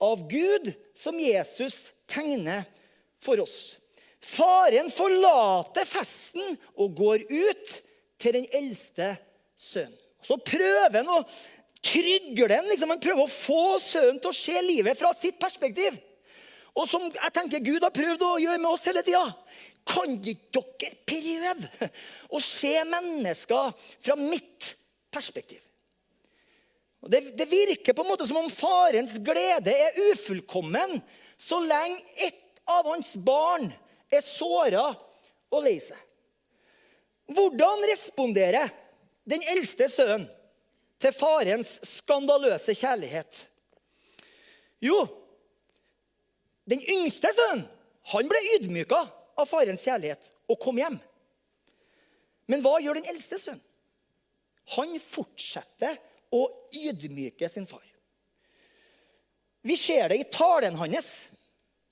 [0.02, 2.66] av Gud som Jesus tegner
[3.22, 3.74] for oss.
[4.22, 7.74] Faren forlater festen og går ut
[8.22, 9.16] til den eldste
[9.58, 9.98] sønnen.
[10.22, 11.24] Så prøver han å
[11.82, 12.68] trygge den.
[12.70, 12.94] Liksom.
[12.94, 15.98] Han prøver å få sønnen til å se livet fra sitt perspektiv.
[16.78, 19.26] Og som jeg tenker Gud har prøvd å gjøre med oss hele tida.
[19.88, 21.90] Kan ikke dere prøve
[22.32, 24.72] å se mennesker fra mitt
[25.12, 25.60] perspektiv?
[27.02, 31.00] Det, det, virker på en måte som om farens glede er ufullkommen
[31.34, 33.66] så lenge ett av hans barn
[34.06, 34.84] er såra
[35.50, 35.98] og lei seg.
[37.32, 38.70] Hvordan responderer
[39.26, 40.28] den eldste sønnen
[41.02, 43.40] til farens skandaløse kjærlighet?
[44.82, 44.98] Jo,
[46.70, 47.66] den yngste sønnen
[48.12, 48.98] han ble ydmyka
[49.38, 50.96] av farens kjærlighet og kom hjem.
[52.50, 53.62] Men hva gjør den eldste sønnen?
[54.76, 55.98] Han fortsetter
[56.32, 56.42] å
[56.74, 57.84] ydmyke sin far.
[59.62, 61.08] Vi ser det i talen hans.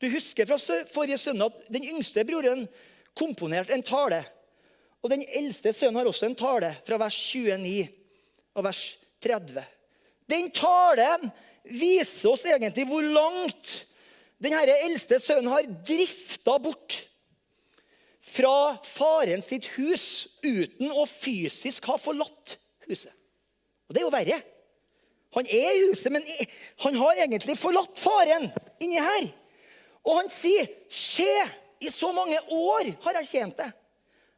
[0.03, 0.59] Du husker fra
[0.91, 2.65] forrige søndag at den yngste broren
[3.19, 4.23] komponerte en tale.
[5.03, 7.87] Og den eldste sønnen har også en tale fra vers 29
[8.59, 8.83] og vers
[9.23, 9.63] 30.
[10.31, 11.31] Den talen
[11.65, 13.73] viser oss egentlig hvor langt
[14.41, 17.03] denne eldste sønnen har drifta bort
[18.31, 20.05] fra faren sitt hus
[20.45, 22.57] uten å fysisk ha forlatt
[22.87, 23.13] huset.
[23.89, 24.39] Og det er jo verre.
[25.37, 26.25] Han er i huset, men
[26.85, 28.49] han har egentlig forlatt faren
[28.83, 29.29] inni her.
[30.07, 31.29] Og han sier, 'Se,
[31.81, 33.77] i så mange år har jeg tjent deg.'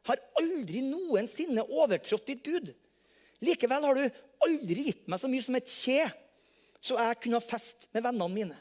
[0.03, 2.73] Har aldri noensinne overtrådt ditt bud.
[3.40, 4.11] Likevel har du
[4.47, 6.05] aldri gitt meg så mye som et kje,
[6.83, 8.59] så jeg kunne ha fest med vennene mine.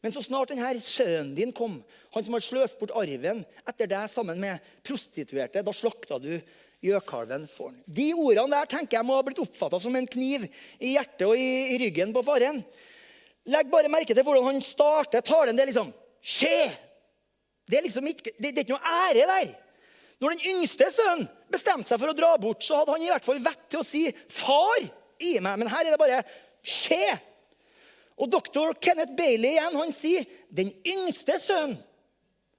[0.00, 1.76] Men så snart denne sønnen din kom,
[2.14, 6.32] han som har sløst bort arven etter deg sammen med prostituerte, da slakta du
[6.80, 7.80] gjøkalven for han.
[7.84, 10.46] De ordene der tenker jeg må ha blitt oppfatta som en kniv
[10.80, 12.62] i hjertet og i, ryggen på faren.
[13.50, 15.56] Legg bare merke til hvordan han starter talen.
[15.56, 16.68] Det er liksom Skje!
[17.70, 19.52] Det er liksom ikke, det, det er ikke noe ære der.
[20.20, 23.24] Når den yngste sønnen bestemte seg for å dra bort, så hadde han i hvert
[23.24, 24.88] fall vett til å si 'far'
[25.20, 25.58] i meg.
[25.60, 26.22] Men her er det bare
[26.62, 27.18] 'skje'.
[28.20, 31.78] Og doktor Kenneth Bailey igjen, han sier den yngste sønnen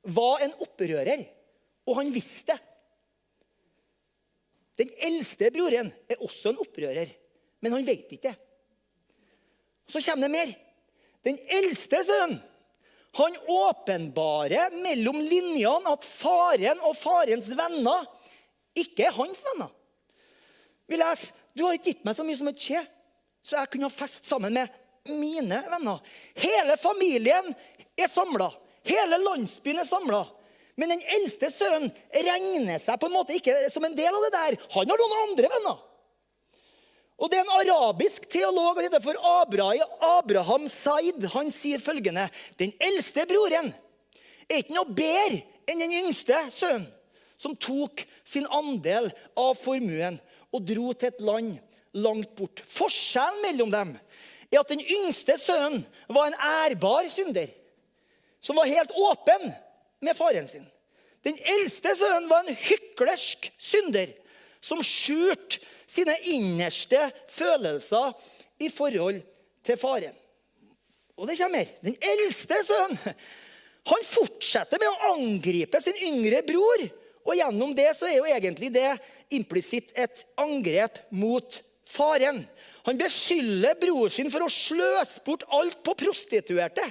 [0.01, 1.27] var en opprører,
[1.85, 2.61] og han visste det.
[4.81, 7.11] Den eldste broren er også en opprører,
[7.61, 8.37] men han vet ikke det.
[9.85, 10.53] Så kommer det mer.
[11.21, 12.39] Den eldste sønnen
[13.19, 18.07] han åpenbarer mellom linjene at faren og farens venner
[18.79, 19.67] ikke er hans venner.
[20.87, 22.81] Vi leser du har ikke gitt meg så mye som et skje,
[23.41, 24.81] så jeg kunne ha fest sammen med
[25.17, 26.01] mine venner.
[26.37, 27.53] Hele familien
[27.97, 28.51] er samla.
[28.85, 30.21] Hele landsbyen er samla.
[30.79, 34.33] Men den eldste sønnen regner seg på en måte ikke som en del av det
[34.35, 34.59] der.
[34.75, 35.81] Han har noen andre venner.
[37.21, 41.27] Og Det er en arabisk teolog og heter for Abraham Said.
[41.35, 43.69] Han sier følgende.: Den eldste broren
[44.49, 46.87] er ikke noe bedre enn den yngste sønnen,
[47.37, 50.17] som tok sin andel av formuen
[50.51, 51.55] og dro til et land
[51.97, 52.61] langt bort.
[52.67, 53.95] Forskjellen mellom dem
[54.51, 57.49] er at den yngste sønnen var en ærbar synder,
[58.43, 59.51] som var helt åpen
[60.03, 60.65] med faren sin.
[61.23, 64.09] Den eldste sønnen var en hyklersk synder
[64.61, 68.15] som skjulte sine innerste følelser
[68.61, 69.21] i forhold
[69.65, 70.15] til faren.
[71.17, 71.71] Og det kommer mer.
[71.85, 73.15] Den eldste sønnen
[73.91, 76.83] han fortsetter med å angripe sin yngre bror.
[77.25, 78.89] Og gjennom det så er jo egentlig det
[79.35, 81.57] implisitt et angrep mot
[81.89, 82.41] faren.
[82.87, 86.85] Han beskylder bror sin for å sløse bort alt på prostituerte.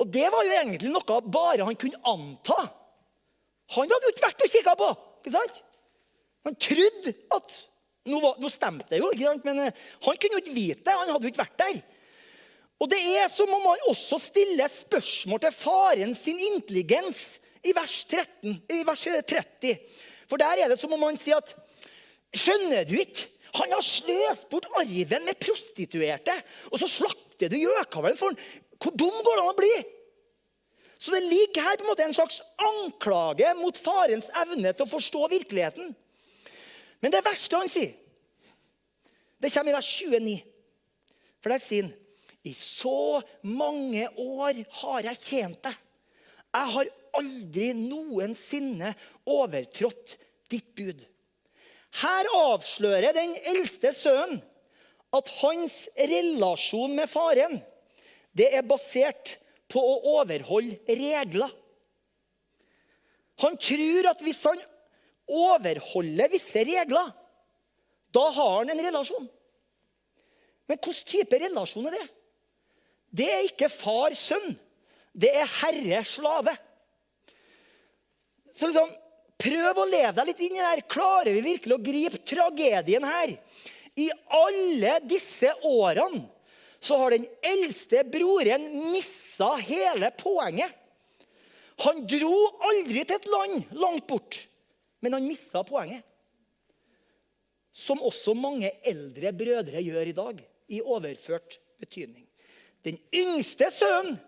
[0.00, 2.60] Og det var jo egentlig noe bare han kunne anta.
[3.76, 4.92] Han hadde jo ikke vært og kikka på.
[5.20, 5.60] ikke sant?
[6.48, 7.60] Han trodde at
[8.08, 9.42] Nå, nå stemte det jo, ikke sant?
[9.44, 10.94] men eh, han kunne jo ikke vite det.
[10.96, 11.80] Han hadde jo ikke vært der.
[12.80, 17.20] Og det er som om han også stiller spørsmål til faren sin intelligens
[17.60, 19.74] i vers, 13, i vers 30.
[20.30, 21.54] For der er det som om han sier at
[22.30, 23.26] Skjønner du ikke?
[23.58, 26.36] Han har sløst bort arven med prostituerte,
[26.70, 28.38] og så slakter du gjøkavlen for han.
[28.78, 29.72] Hvor dum går det an å bli?
[31.00, 34.92] Så det ligger her på en måte en slags anklage mot farens evne til å
[34.92, 35.90] forstå virkeligheten.
[37.00, 37.96] Men det verste han sier,
[39.40, 40.36] det kommer i vers 29.
[41.40, 41.94] For der sier han
[42.46, 45.74] I så mange år har jeg tjent deg.
[46.50, 48.92] Jeg har aldri noensinne
[49.28, 50.16] overtrådt
[50.50, 51.02] ditt bud.
[52.00, 54.40] Her avslører den eldste sønnen
[55.14, 57.58] at hans relasjon med faren
[58.36, 59.34] det er basert
[59.70, 61.50] på å overholde regler.
[63.42, 64.60] Han tror at hvis han
[65.30, 67.10] overholder visse regler,
[68.10, 69.28] da har han en relasjon.
[70.70, 72.08] Men hvilken type relasjon er det?
[73.10, 74.52] Det er ikke far-sønn.
[75.12, 76.54] Det er herre-slave.
[78.54, 78.90] Så liksom,
[79.40, 80.82] Prøv å leve deg litt inn i det her.
[80.90, 83.32] Klarer vi virkelig å gripe tragedien her?
[83.96, 86.26] I alle disse årene
[86.80, 90.72] så har den eldste broren missa hele poenget.
[91.84, 92.36] Han dro
[92.68, 94.42] aldri til et land langt bort,
[95.00, 96.04] men han missa poenget.
[97.72, 102.26] Som også mange eldre brødre gjør i dag, i overført betydning.
[102.84, 104.18] Den yngste sønnen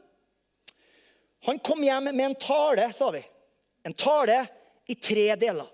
[1.45, 3.23] han kom hjem med en tale, sa vi.
[3.83, 4.45] En tale
[4.87, 5.67] i tre deler.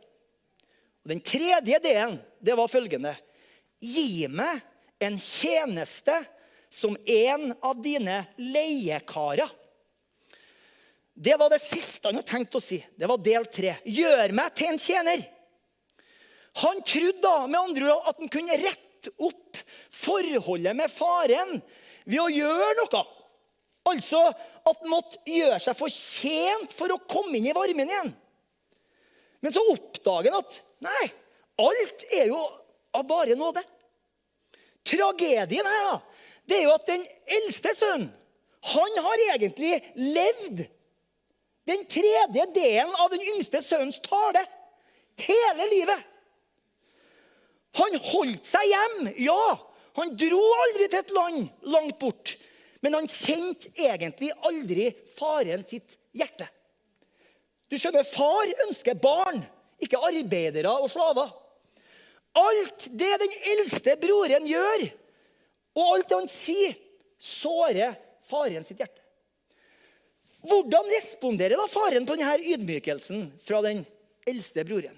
[1.05, 3.15] Og den tredje delen det var følgende.
[3.81, 4.63] Gi meg
[5.03, 6.15] en tjeneste
[6.73, 9.51] som en av dine leiekarer.
[11.19, 12.79] Det var det siste han hadde tenkt å si.
[12.95, 13.75] Det var del tre.
[13.85, 15.25] Gjør meg til en tjener.
[16.63, 19.59] Han trodde da med andre ord at han kunne rette opp
[19.95, 21.59] forholdet med faren
[22.07, 23.03] ved å gjøre noe.
[23.89, 28.13] Altså at han måtte gjøre seg fortjent for å komme inn i varmen igjen.
[29.45, 31.05] Men så oppdager han at nei,
[31.63, 32.41] alt er jo
[32.99, 33.63] av bare nåde.
[34.89, 35.99] Tragedien her da,
[36.49, 37.05] det er jo at den
[37.39, 38.15] eldste sønnen
[38.69, 40.65] han har egentlig levd
[41.69, 44.43] den tredje delen av den yngste sønnens tale
[45.21, 46.01] hele livet.
[47.79, 49.43] Han holdt seg hjem, ja.
[49.99, 52.35] Han dro aldri til et land langt bort.
[52.85, 56.47] Men han kjente egentlig aldri faren sitt hjerte.
[57.69, 59.43] Du skjønner, Far ønsker barn,
[59.83, 61.33] ikke arbeidere og slaver.
[62.39, 64.87] Alt det den eldste broren gjør,
[65.79, 66.79] og alt det han sier,
[67.19, 67.97] sårer
[68.29, 69.03] faren sitt hjerte.
[70.47, 73.83] Hvordan responderer da faren på denne ydmykelsen fra den
[74.29, 74.95] eldste broren?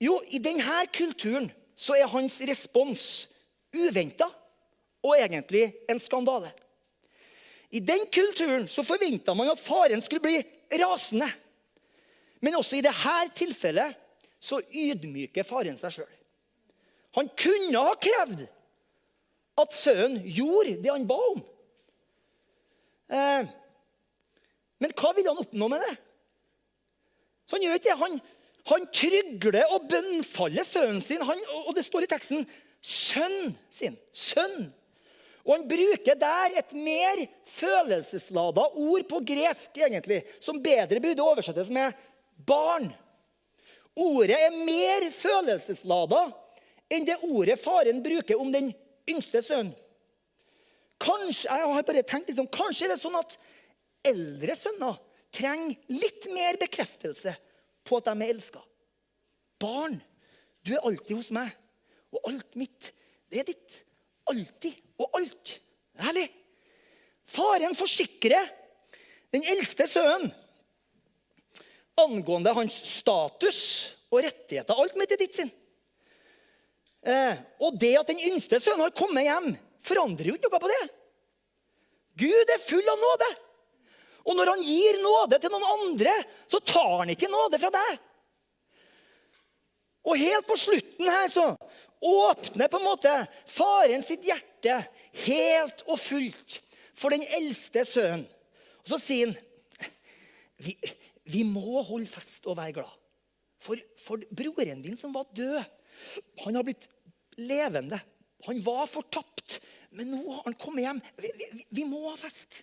[0.00, 3.04] Jo, i denne kulturen så er hans respons
[3.74, 4.30] uventa
[5.04, 6.50] og egentlig en skandale.
[7.74, 10.38] I den kulturen så forventa man at faren skulle bli
[10.80, 11.28] rasende.
[12.40, 13.96] Men også i dette tilfellet
[14.44, 16.12] så ydmyker faren seg sjøl.
[17.18, 18.44] Han kunne ha krevd
[19.60, 21.42] at sønnen gjorde det han ba om.
[23.14, 23.50] Eh,
[24.82, 25.94] men hva ville han oppnå med det?
[27.46, 27.98] Så Han gjør ikke det.
[28.00, 28.20] Han,
[28.70, 31.22] han trygler og bønnfaller sønnen sin.
[31.22, 32.46] Han, og det står i teksten
[32.84, 34.00] 'sønn sin'.
[34.12, 34.72] Sønn.
[35.44, 41.70] Og Han bruker der et mer følelseslada ord på gresk, egentlig, som bedre burde oversettes
[41.70, 41.92] med
[42.46, 42.92] 'barn'.
[43.94, 46.24] Ordet er mer følelseslada
[46.90, 48.72] enn det ordet faren bruker om den
[49.08, 49.74] yngste sønnen.
[51.04, 53.36] Kanskje, jeg har bare tenkt liksom, kanskje er det sånn at
[54.06, 54.98] eldre sønner
[55.34, 57.34] trenger litt mer bekreftelse
[57.84, 58.62] på at de er elska.
[59.60, 59.98] Barn,
[60.64, 61.50] du er alltid hos meg,
[62.14, 62.92] og alt mitt,
[63.28, 63.83] det er ditt.
[64.32, 65.58] Alltid og alt.
[66.00, 66.28] Herlig.
[67.28, 68.48] Faren forsikrer
[69.34, 70.32] den eldste sønnen
[72.00, 73.60] angående hans status
[74.10, 74.74] og rettigheter.
[74.74, 75.52] Alt med til ditt sin.
[77.04, 79.50] Eh, og det at den yngste sønnen har kommet hjem,
[79.84, 80.84] forandrer jo ikke noe på det.
[82.24, 83.30] Gud er full av nåde.
[84.24, 86.12] Og når han gir nåde til noen andre,
[86.48, 87.98] så tar han ikke nåde fra deg.
[90.04, 91.44] Og helt på slutten her så
[92.04, 93.12] åpner på en måte
[93.48, 94.76] faren sitt hjerte
[95.24, 96.58] helt og fullt
[96.94, 98.26] for den eldste sønnen.
[98.84, 99.38] Og så sier han
[100.64, 100.74] vi,
[101.24, 102.92] vi må holde fest og være glad.
[103.64, 105.56] For, for broren din som var død,
[106.44, 106.86] han har blitt
[107.40, 107.98] levende.
[108.44, 109.58] Han var fortapt,
[109.96, 111.00] men nå har han kommet hjem.
[111.20, 112.60] Vi, vi, vi må ha fest.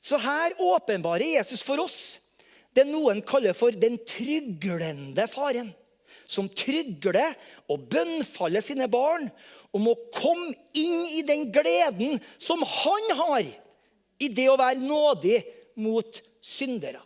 [0.00, 1.98] Så her åpenbarer Jesus for oss
[2.76, 5.72] det noen kaller for den tryglende faren.
[6.30, 7.34] Som trygler
[7.70, 9.26] og bønnfaller sine barn
[9.74, 13.46] om å komme inn i den gleden som han har
[14.20, 15.40] i det å være nådig
[15.80, 17.00] mot syndere.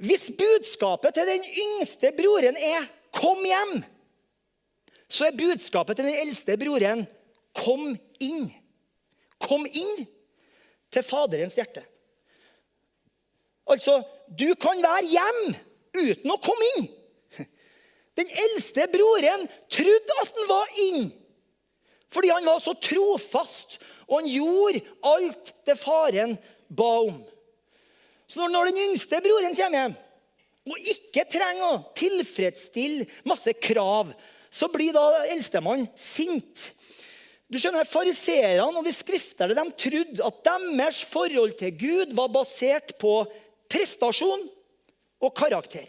[0.00, 3.84] Hvis budskapet til den yngste broren er 'kom hjem',
[5.08, 7.06] så er budskapet til den eldste broren
[7.54, 8.52] 'kom inn'.
[9.40, 10.06] Kom inn
[10.90, 11.82] til Faderens hjerte.
[13.66, 14.02] Altså,
[14.38, 15.56] du kan være hjem
[15.94, 16.88] uten å komme inn.
[18.20, 21.08] Den eldste broren trodde at han var inn.
[22.10, 23.78] Fordi han var så trofast,
[24.10, 26.34] og han gjorde alt det faren
[26.68, 27.20] ba om.
[28.30, 29.98] Så når den yngste broren kommer hjem
[30.70, 34.12] og ikke trenger å tilfredsstille masse krav,
[34.52, 36.68] så blir da eldstemann sint.
[37.50, 42.94] Du skjønner, Fariseerne og de skrifterne de trodde at deres forhold til Gud var basert
[43.00, 43.24] på
[43.70, 44.44] prestasjon
[45.18, 45.88] og karakter.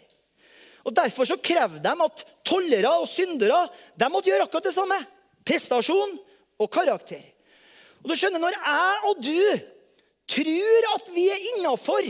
[0.82, 3.66] Og Derfor så krevde de at tollere og syndere
[3.98, 4.98] de måtte gjøre akkurat det samme.
[5.46, 6.16] Prestasjon
[6.62, 7.22] og karakter.
[8.02, 9.42] Og du skjønner, Når jeg og du
[10.32, 12.06] tror at vi er innafor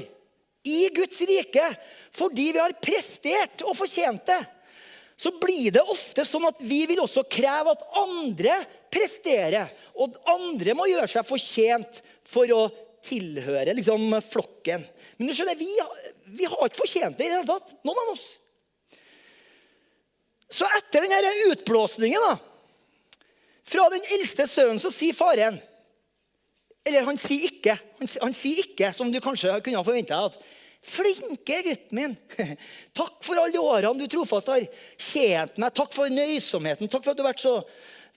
[0.63, 1.65] i Guds rike
[2.13, 4.41] fordi vi har prestert og fortjent det,
[5.17, 8.57] så blir det ofte sånn at vi vil også kreve at andre
[8.93, 9.71] presterer.
[9.97, 12.67] Og andre må gjøre seg fortjent for å
[13.05, 14.85] tilhøre liksom, flokken.
[15.17, 15.71] Men du skjønner, vi,
[16.37, 17.75] vi har ikke fortjent det i det hele tatt.
[17.87, 18.27] Noen av oss.
[20.53, 22.33] Så etter denne utblåsningen da,
[23.65, 25.57] fra den eldste sønnen, så sier faren
[26.85, 30.19] Eller han sier ikke, han, han sier ikke, som du kanskje kunne ha forventa.
[30.83, 32.17] Flinke gutten min.
[32.99, 34.65] Takk for alle årene du trofast har
[34.99, 35.71] tjent meg.
[35.79, 36.91] Takk for nøysomheten.
[36.91, 37.55] Takk for at du har vært så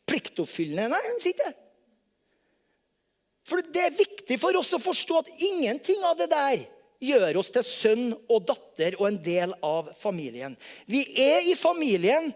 [0.09, 0.89] pliktoppfyllende.
[0.95, 1.53] Nei, han sier ikke
[3.45, 6.65] For det er viktig for oss å forstå at ingenting av det der
[7.09, 10.55] gjør oss til sønn og datter og en del av familien.
[10.89, 12.31] Vi er i familien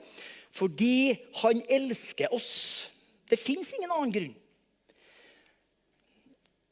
[0.55, 2.51] fordi han elsker oss.
[3.29, 4.35] Det fins ingen annen grunn.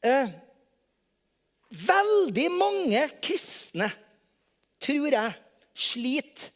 [0.08, 0.30] Eh,
[1.88, 3.90] veldig mange kristne,
[4.82, 5.34] tror jeg,
[5.78, 6.50] sliter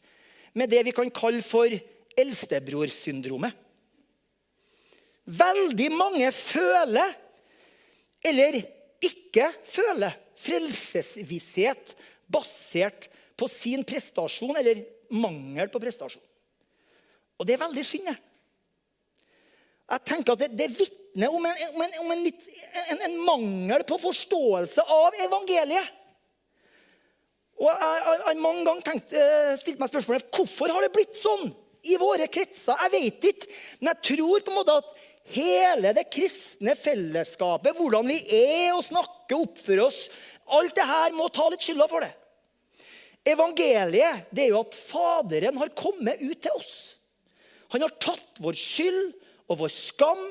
[0.58, 1.70] med det vi kan kalle for
[2.18, 3.54] eldstebrorsyndromet.
[5.22, 7.14] Veldig mange føler,
[8.26, 8.58] eller
[9.06, 11.94] ikke føler, frelsesvisshet
[12.32, 16.22] basert på sin prestasjon eller mangel på prestasjon.
[17.40, 18.12] Og det er veldig synd.
[19.92, 22.46] Jeg tenker at Det, det vitner om, en, om, en, om en, litt,
[22.94, 25.98] en, mangel på forståelse av evangeliet.
[27.62, 31.98] Og Jeg har mange ganger eh, stilt meg spørsmålet hvorfor har det blitt sånn i
[31.98, 32.78] våre kretser.
[32.86, 34.90] Jeg vet ikke, men jeg tror på en måte at
[35.30, 40.06] hele det kristne fellesskapet, hvordan vi er og snakker oppfører oss,
[40.52, 42.12] Alt det her må ta litt skylda for det.
[43.32, 46.72] Evangeliet det er jo at Faderen har kommet ut til oss.
[47.72, 49.14] Han har tatt vår skyld
[49.48, 50.24] og vår skam.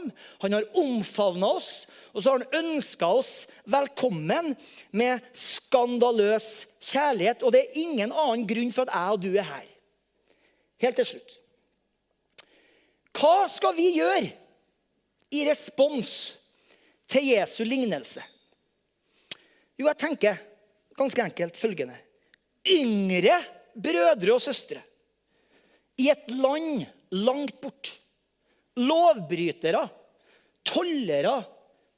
[0.44, 1.72] Han har omfavna oss,
[2.12, 3.32] og så har han ønska oss
[3.64, 4.52] velkommen
[4.98, 7.42] med skandaløs kjærlighet.
[7.42, 9.70] Og det er ingen annen grunn for at jeg og du er her.
[10.84, 11.38] Helt til slutt.
[13.18, 14.30] Hva skal vi gjøre
[15.32, 16.12] i respons
[17.10, 18.24] til Jesu lignelse?
[19.80, 20.40] Jo, jeg tenker
[21.00, 21.98] ganske enkelt følgende.
[22.70, 23.40] Yngre
[23.74, 24.82] brødre og søstre
[26.02, 27.94] i et land langt bort.
[28.80, 29.82] Lovbrytere,
[30.66, 31.36] tollere,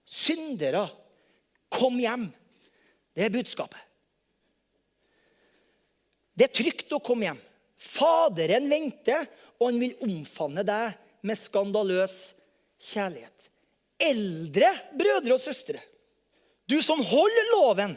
[0.05, 0.87] syndere.
[1.73, 2.27] Kom hjem.
[3.13, 3.79] Det er budskapet.
[6.33, 7.41] Det er trygt å komme hjem.
[7.77, 9.27] Faderen venter,
[9.59, 12.15] og han vil omfavne deg med skandaløs
[12.83, 13.49] kjærlighet.
[14.03, 14.69] Eldre
[14.99, 15.81] brødre og søstre
[16.65, 17.95] du som holder loven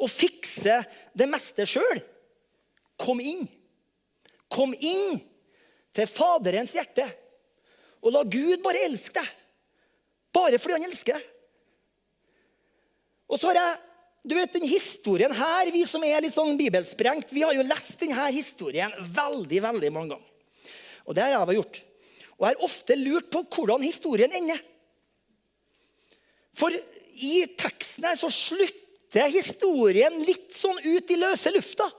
[0.00, 2.00] og fikser det meste sjøl.
[3.00, 3.44] Kom inn.
[4.50, 5.20] Kom inn
[5.94, 7.06] til Faderens hjerte.
[8.00, 9.28] Og la Gud bare elske deg.
[10.34, 11.28] Bare fordi han elsker deg.
[13.30, 13.78] Og så har jeg
[14.20, 17.96] du vet, den historien her, Vi som er litt sånn bibelsprengt, vi har jo lest
[18.02, 20.26] denne historien veldig veldig mange ganger.
[21.08, 21.78] Og det har jeg gjort.
[22.40, 24.60] Og jeg har ofte lurt på hvordan historien ender.
[26.56, 31.90] For i teksten her så slutter historien litt sånn ut i løse lufta.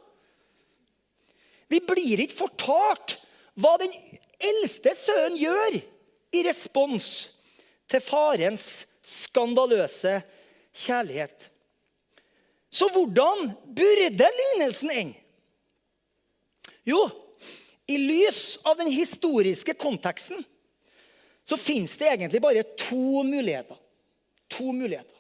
[1.72, 3.16] Vi blir ikke fortalt
[3.62, 3.94] hva den
[4.42, 7.08] eldste sønnen gjør i respons
[7.92, 10.18] til farens skandaløse
[10.82, 11.48] kjærlighet.
[12.72, 15.18] Så hvordan burde lignelsen ende?
[16.88, 17.02] Jo,
[17.92, 20.42] i lys av den historiske konteksten
[21.48, 23.78] så fins det egentlig bare to muligheter
[24.52, 25.16] to muligheter.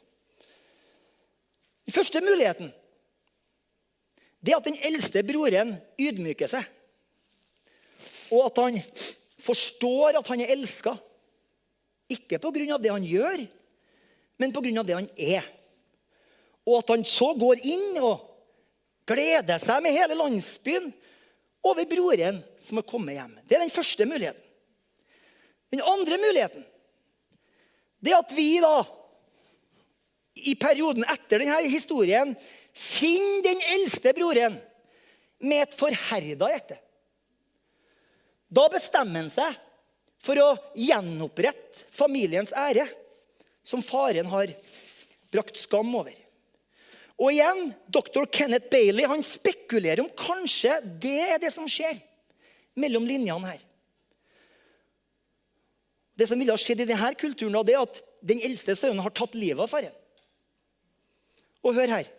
[1.85, 2.71] Den første muligheten
[4.41, 6.65] det er at den eldste broren ydmyker seg.
[8.33, 8.79] Og at han
[9.41, 10.95] forstår at han er elska.
[12.09, 12.77] Ikke pga.
[12.81, 13.45] det han gjør,
[14.41, 14.83] men pga.
[14.83, 15.45] det han er.
[16.65, 18.25] Og at han så går inn og
[19.05, 20.89] gleder seg med hele landsbyen
[21.63, 23.33] over broren som har kommet hjem.
[23.45, 24.47] Det er den første muligheten.
[25.71, 26.65] Den andre muligheten
[28.01, 28.81] det er at vi da,
[30.41, 32.33] i perioden etter denne historien,
[32.73, 34.55] finner den eldste broren
[35.45, 36.79] med et forherda hjerte.
[38.51, 39.59] Da bestemmer han seg
[40.21, 42.87] for å gjenopprette familiens ære,
[43.61, 44.49] som faren har
[45.31, 46.15] brakt skam over.
[47.21, 51.99] Og igjen, doktor Kenneth Bailey han spekulerer om kanskje det er det som skjer
[52.81, 53.59] mellom linjene her.
[56.17, 59.13] Det som ville ha skjedd i denne kulturen, det er at den eldste sønnen har
[59.13, 59.93] tatt livet av faren.
[61.61, 62.09] Og hør her.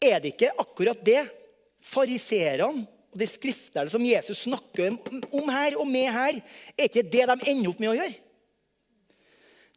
[0.00, 1.20] Er det ikke akkurat det
[1.84, 4.94] fariseerne og de skriftene som Jesus snakker
[5.34, 6.40] om her og med her,
[6.78, 8.18] er ikke det de ender opp med å gjøre?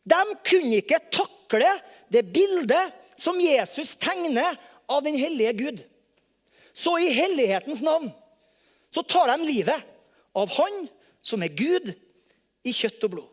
[0.04, 1.72] De kunne ikke takle
[2.12, 4.58] det bildet som Jesus tegner
[4.90, 5.84] av den hellige Gud.
[6.74, 8.10] Så i hellighetens navn
[8.94, 9.90] så tar de livet
[10.34, 10.88] av Han
[11.22, 11.94] som er Gud
[12.66, 13.30] i kjøtt og blod.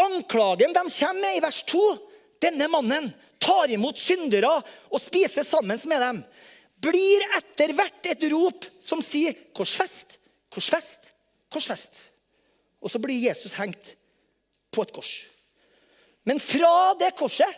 [0.00, 1.82] Anklagen de kommer med i vers 2,
[2.42, 3.10] denne mannen
[3.42, 4.50] tar imot syndere
[4.90, 6.22] og spiser sammen med dem,
[6.84, 10.18] blir etter hvert et rop som sier 'Korsfest,
[10.52, 11.12] korsfest,
[11.52, 12.00] korsfest'.
[12.82, 13.94] Og så blir Jesus hengt
[14.72, 15.12] på et kors.
[16.24, 17.48] Men fra det korset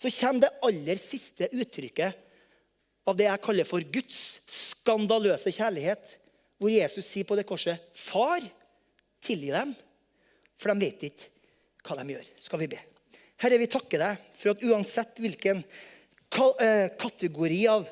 [0.00, 2.20] så kommer det aller siste uttrykket
[3.08, 6.16] av det jeg kaller for Guds skandaløse kjærlighet,
[6.58, 8.44] hvor Jesus sier på det korset, 'Far,
[9.20, 9.74] tilgi dem,
[10.56, 11.28] for de vet ikke
[11.84, 12.80] hva de gjør.' Skal vi be.
[13.42, 17.88] Herre, vi takker deg for at uansett hvilken eh, kategori av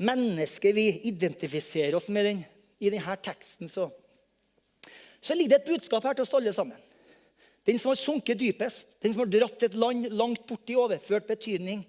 [0.00, 2.44] mennesker vi identifiserer oss med den,
[2.80, 3.90] i denne teksten, så,
[5.20, 6.78] så ligger det et budskap her til oss alle sammen.
[7.68, 11.82] Den som har sunket dypest, den som har dratt et land langt borti overført betydning.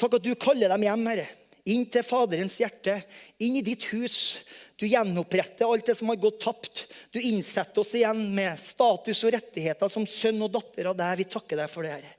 [0.00, 1.28] Takk at du kaller dem hjem, Herre.
[1.70, 2.96] Inn til Faderens hjerte,
[3.42, 4.40] inn i ditt hus.
[4.80, 6.86] Du gjenoppretter alt det som har gått tapt.
[7.12, 11.18] Du innsetter oss igjen med status og rettigheter som sønn og datter av deg.
[11.20, 12.14] Vi takker deg for det, Herre.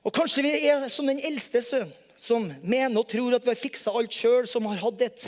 [0.00, 3.56] Og kanskje vi er som den eldste sønnen, som mener og tror at vi har
[3.56, 5.22] fiksa alt sjøl, som har hatt et,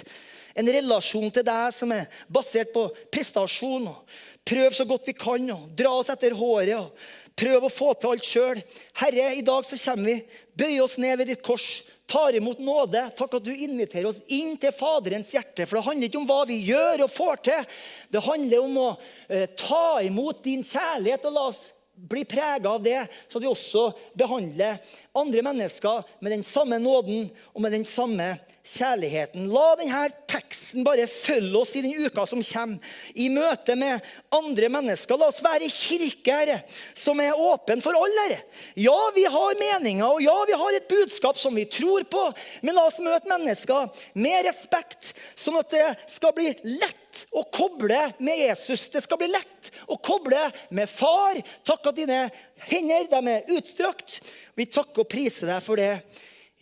[0.60, 2.82] en relasjon til deg som er basert på
[3.12, 3.86] prestasjon.
[3.88, 4.18] og
[4.48, 6.74] Prøv så godt vi kan og dra oss etter håret.
[6.78, 8.60] og Prøv å få til alt sjøl.
[9.00, 13.04] Herre, i dag så kommer vi, bøyer oss ned ved ditt kors, tar imot nåde.
[13.16, 15.64] Takk at du inviterer oss inn til Faderens hjerte.
[15.64, 17.70] For det handler ikke om hva vi gjør og får til.
[18.12, 18.88] Det handler om å
[19.28, 21.62] eh, ta imot din kjærlighet og la oss
[21.94, 23.84] bli prega av det, så at vi også
[24.18, 24.80] behandler
[25.16, 28.32] andre mennesker med den samme nåden og med den samme
[28.66, 29.48] kjærligheten.
[29.52, 32.94] La denne teksten bare følge oss i den uka som kommer.
[33.14, 34.02] I møte med
[34.34, 35.18] andre mennesker.
[35.20, 36.62] La oss være kirke her,
[36.96, 38.40] som er åpen for alle.
[38.78, 42.24] Ja, vi har meninger, og ja, vi har et budskap som vi tror på.
[42.62, 48.12] Men la oss møte mennesker med respekt, sånn at det skal bli lett å koble
[48.18, 48.88] med Jesus.
[48.92, 51.38] Det skal bli lett å koble med far.
[51.66, 52.30] Takk at dine
[52.66, 54.20] hender de er utstrakt.
[54.58, 55.94] Vi takker og priser deg for det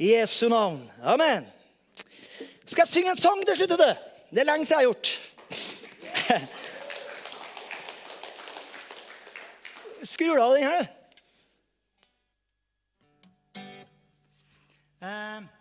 [0.01, 0.81] i Jesu navn.
[1.03, 1.47] Amen.
[2.67, 3.79] Skal jeg synge en sang til slutt?
[3.81, 3.97] Det,
[4.41, 5.09] er lenge siden jeg har gjort.
[10.11, 10.87] Skru du av den her, du?
[15.01, 15.60] Um.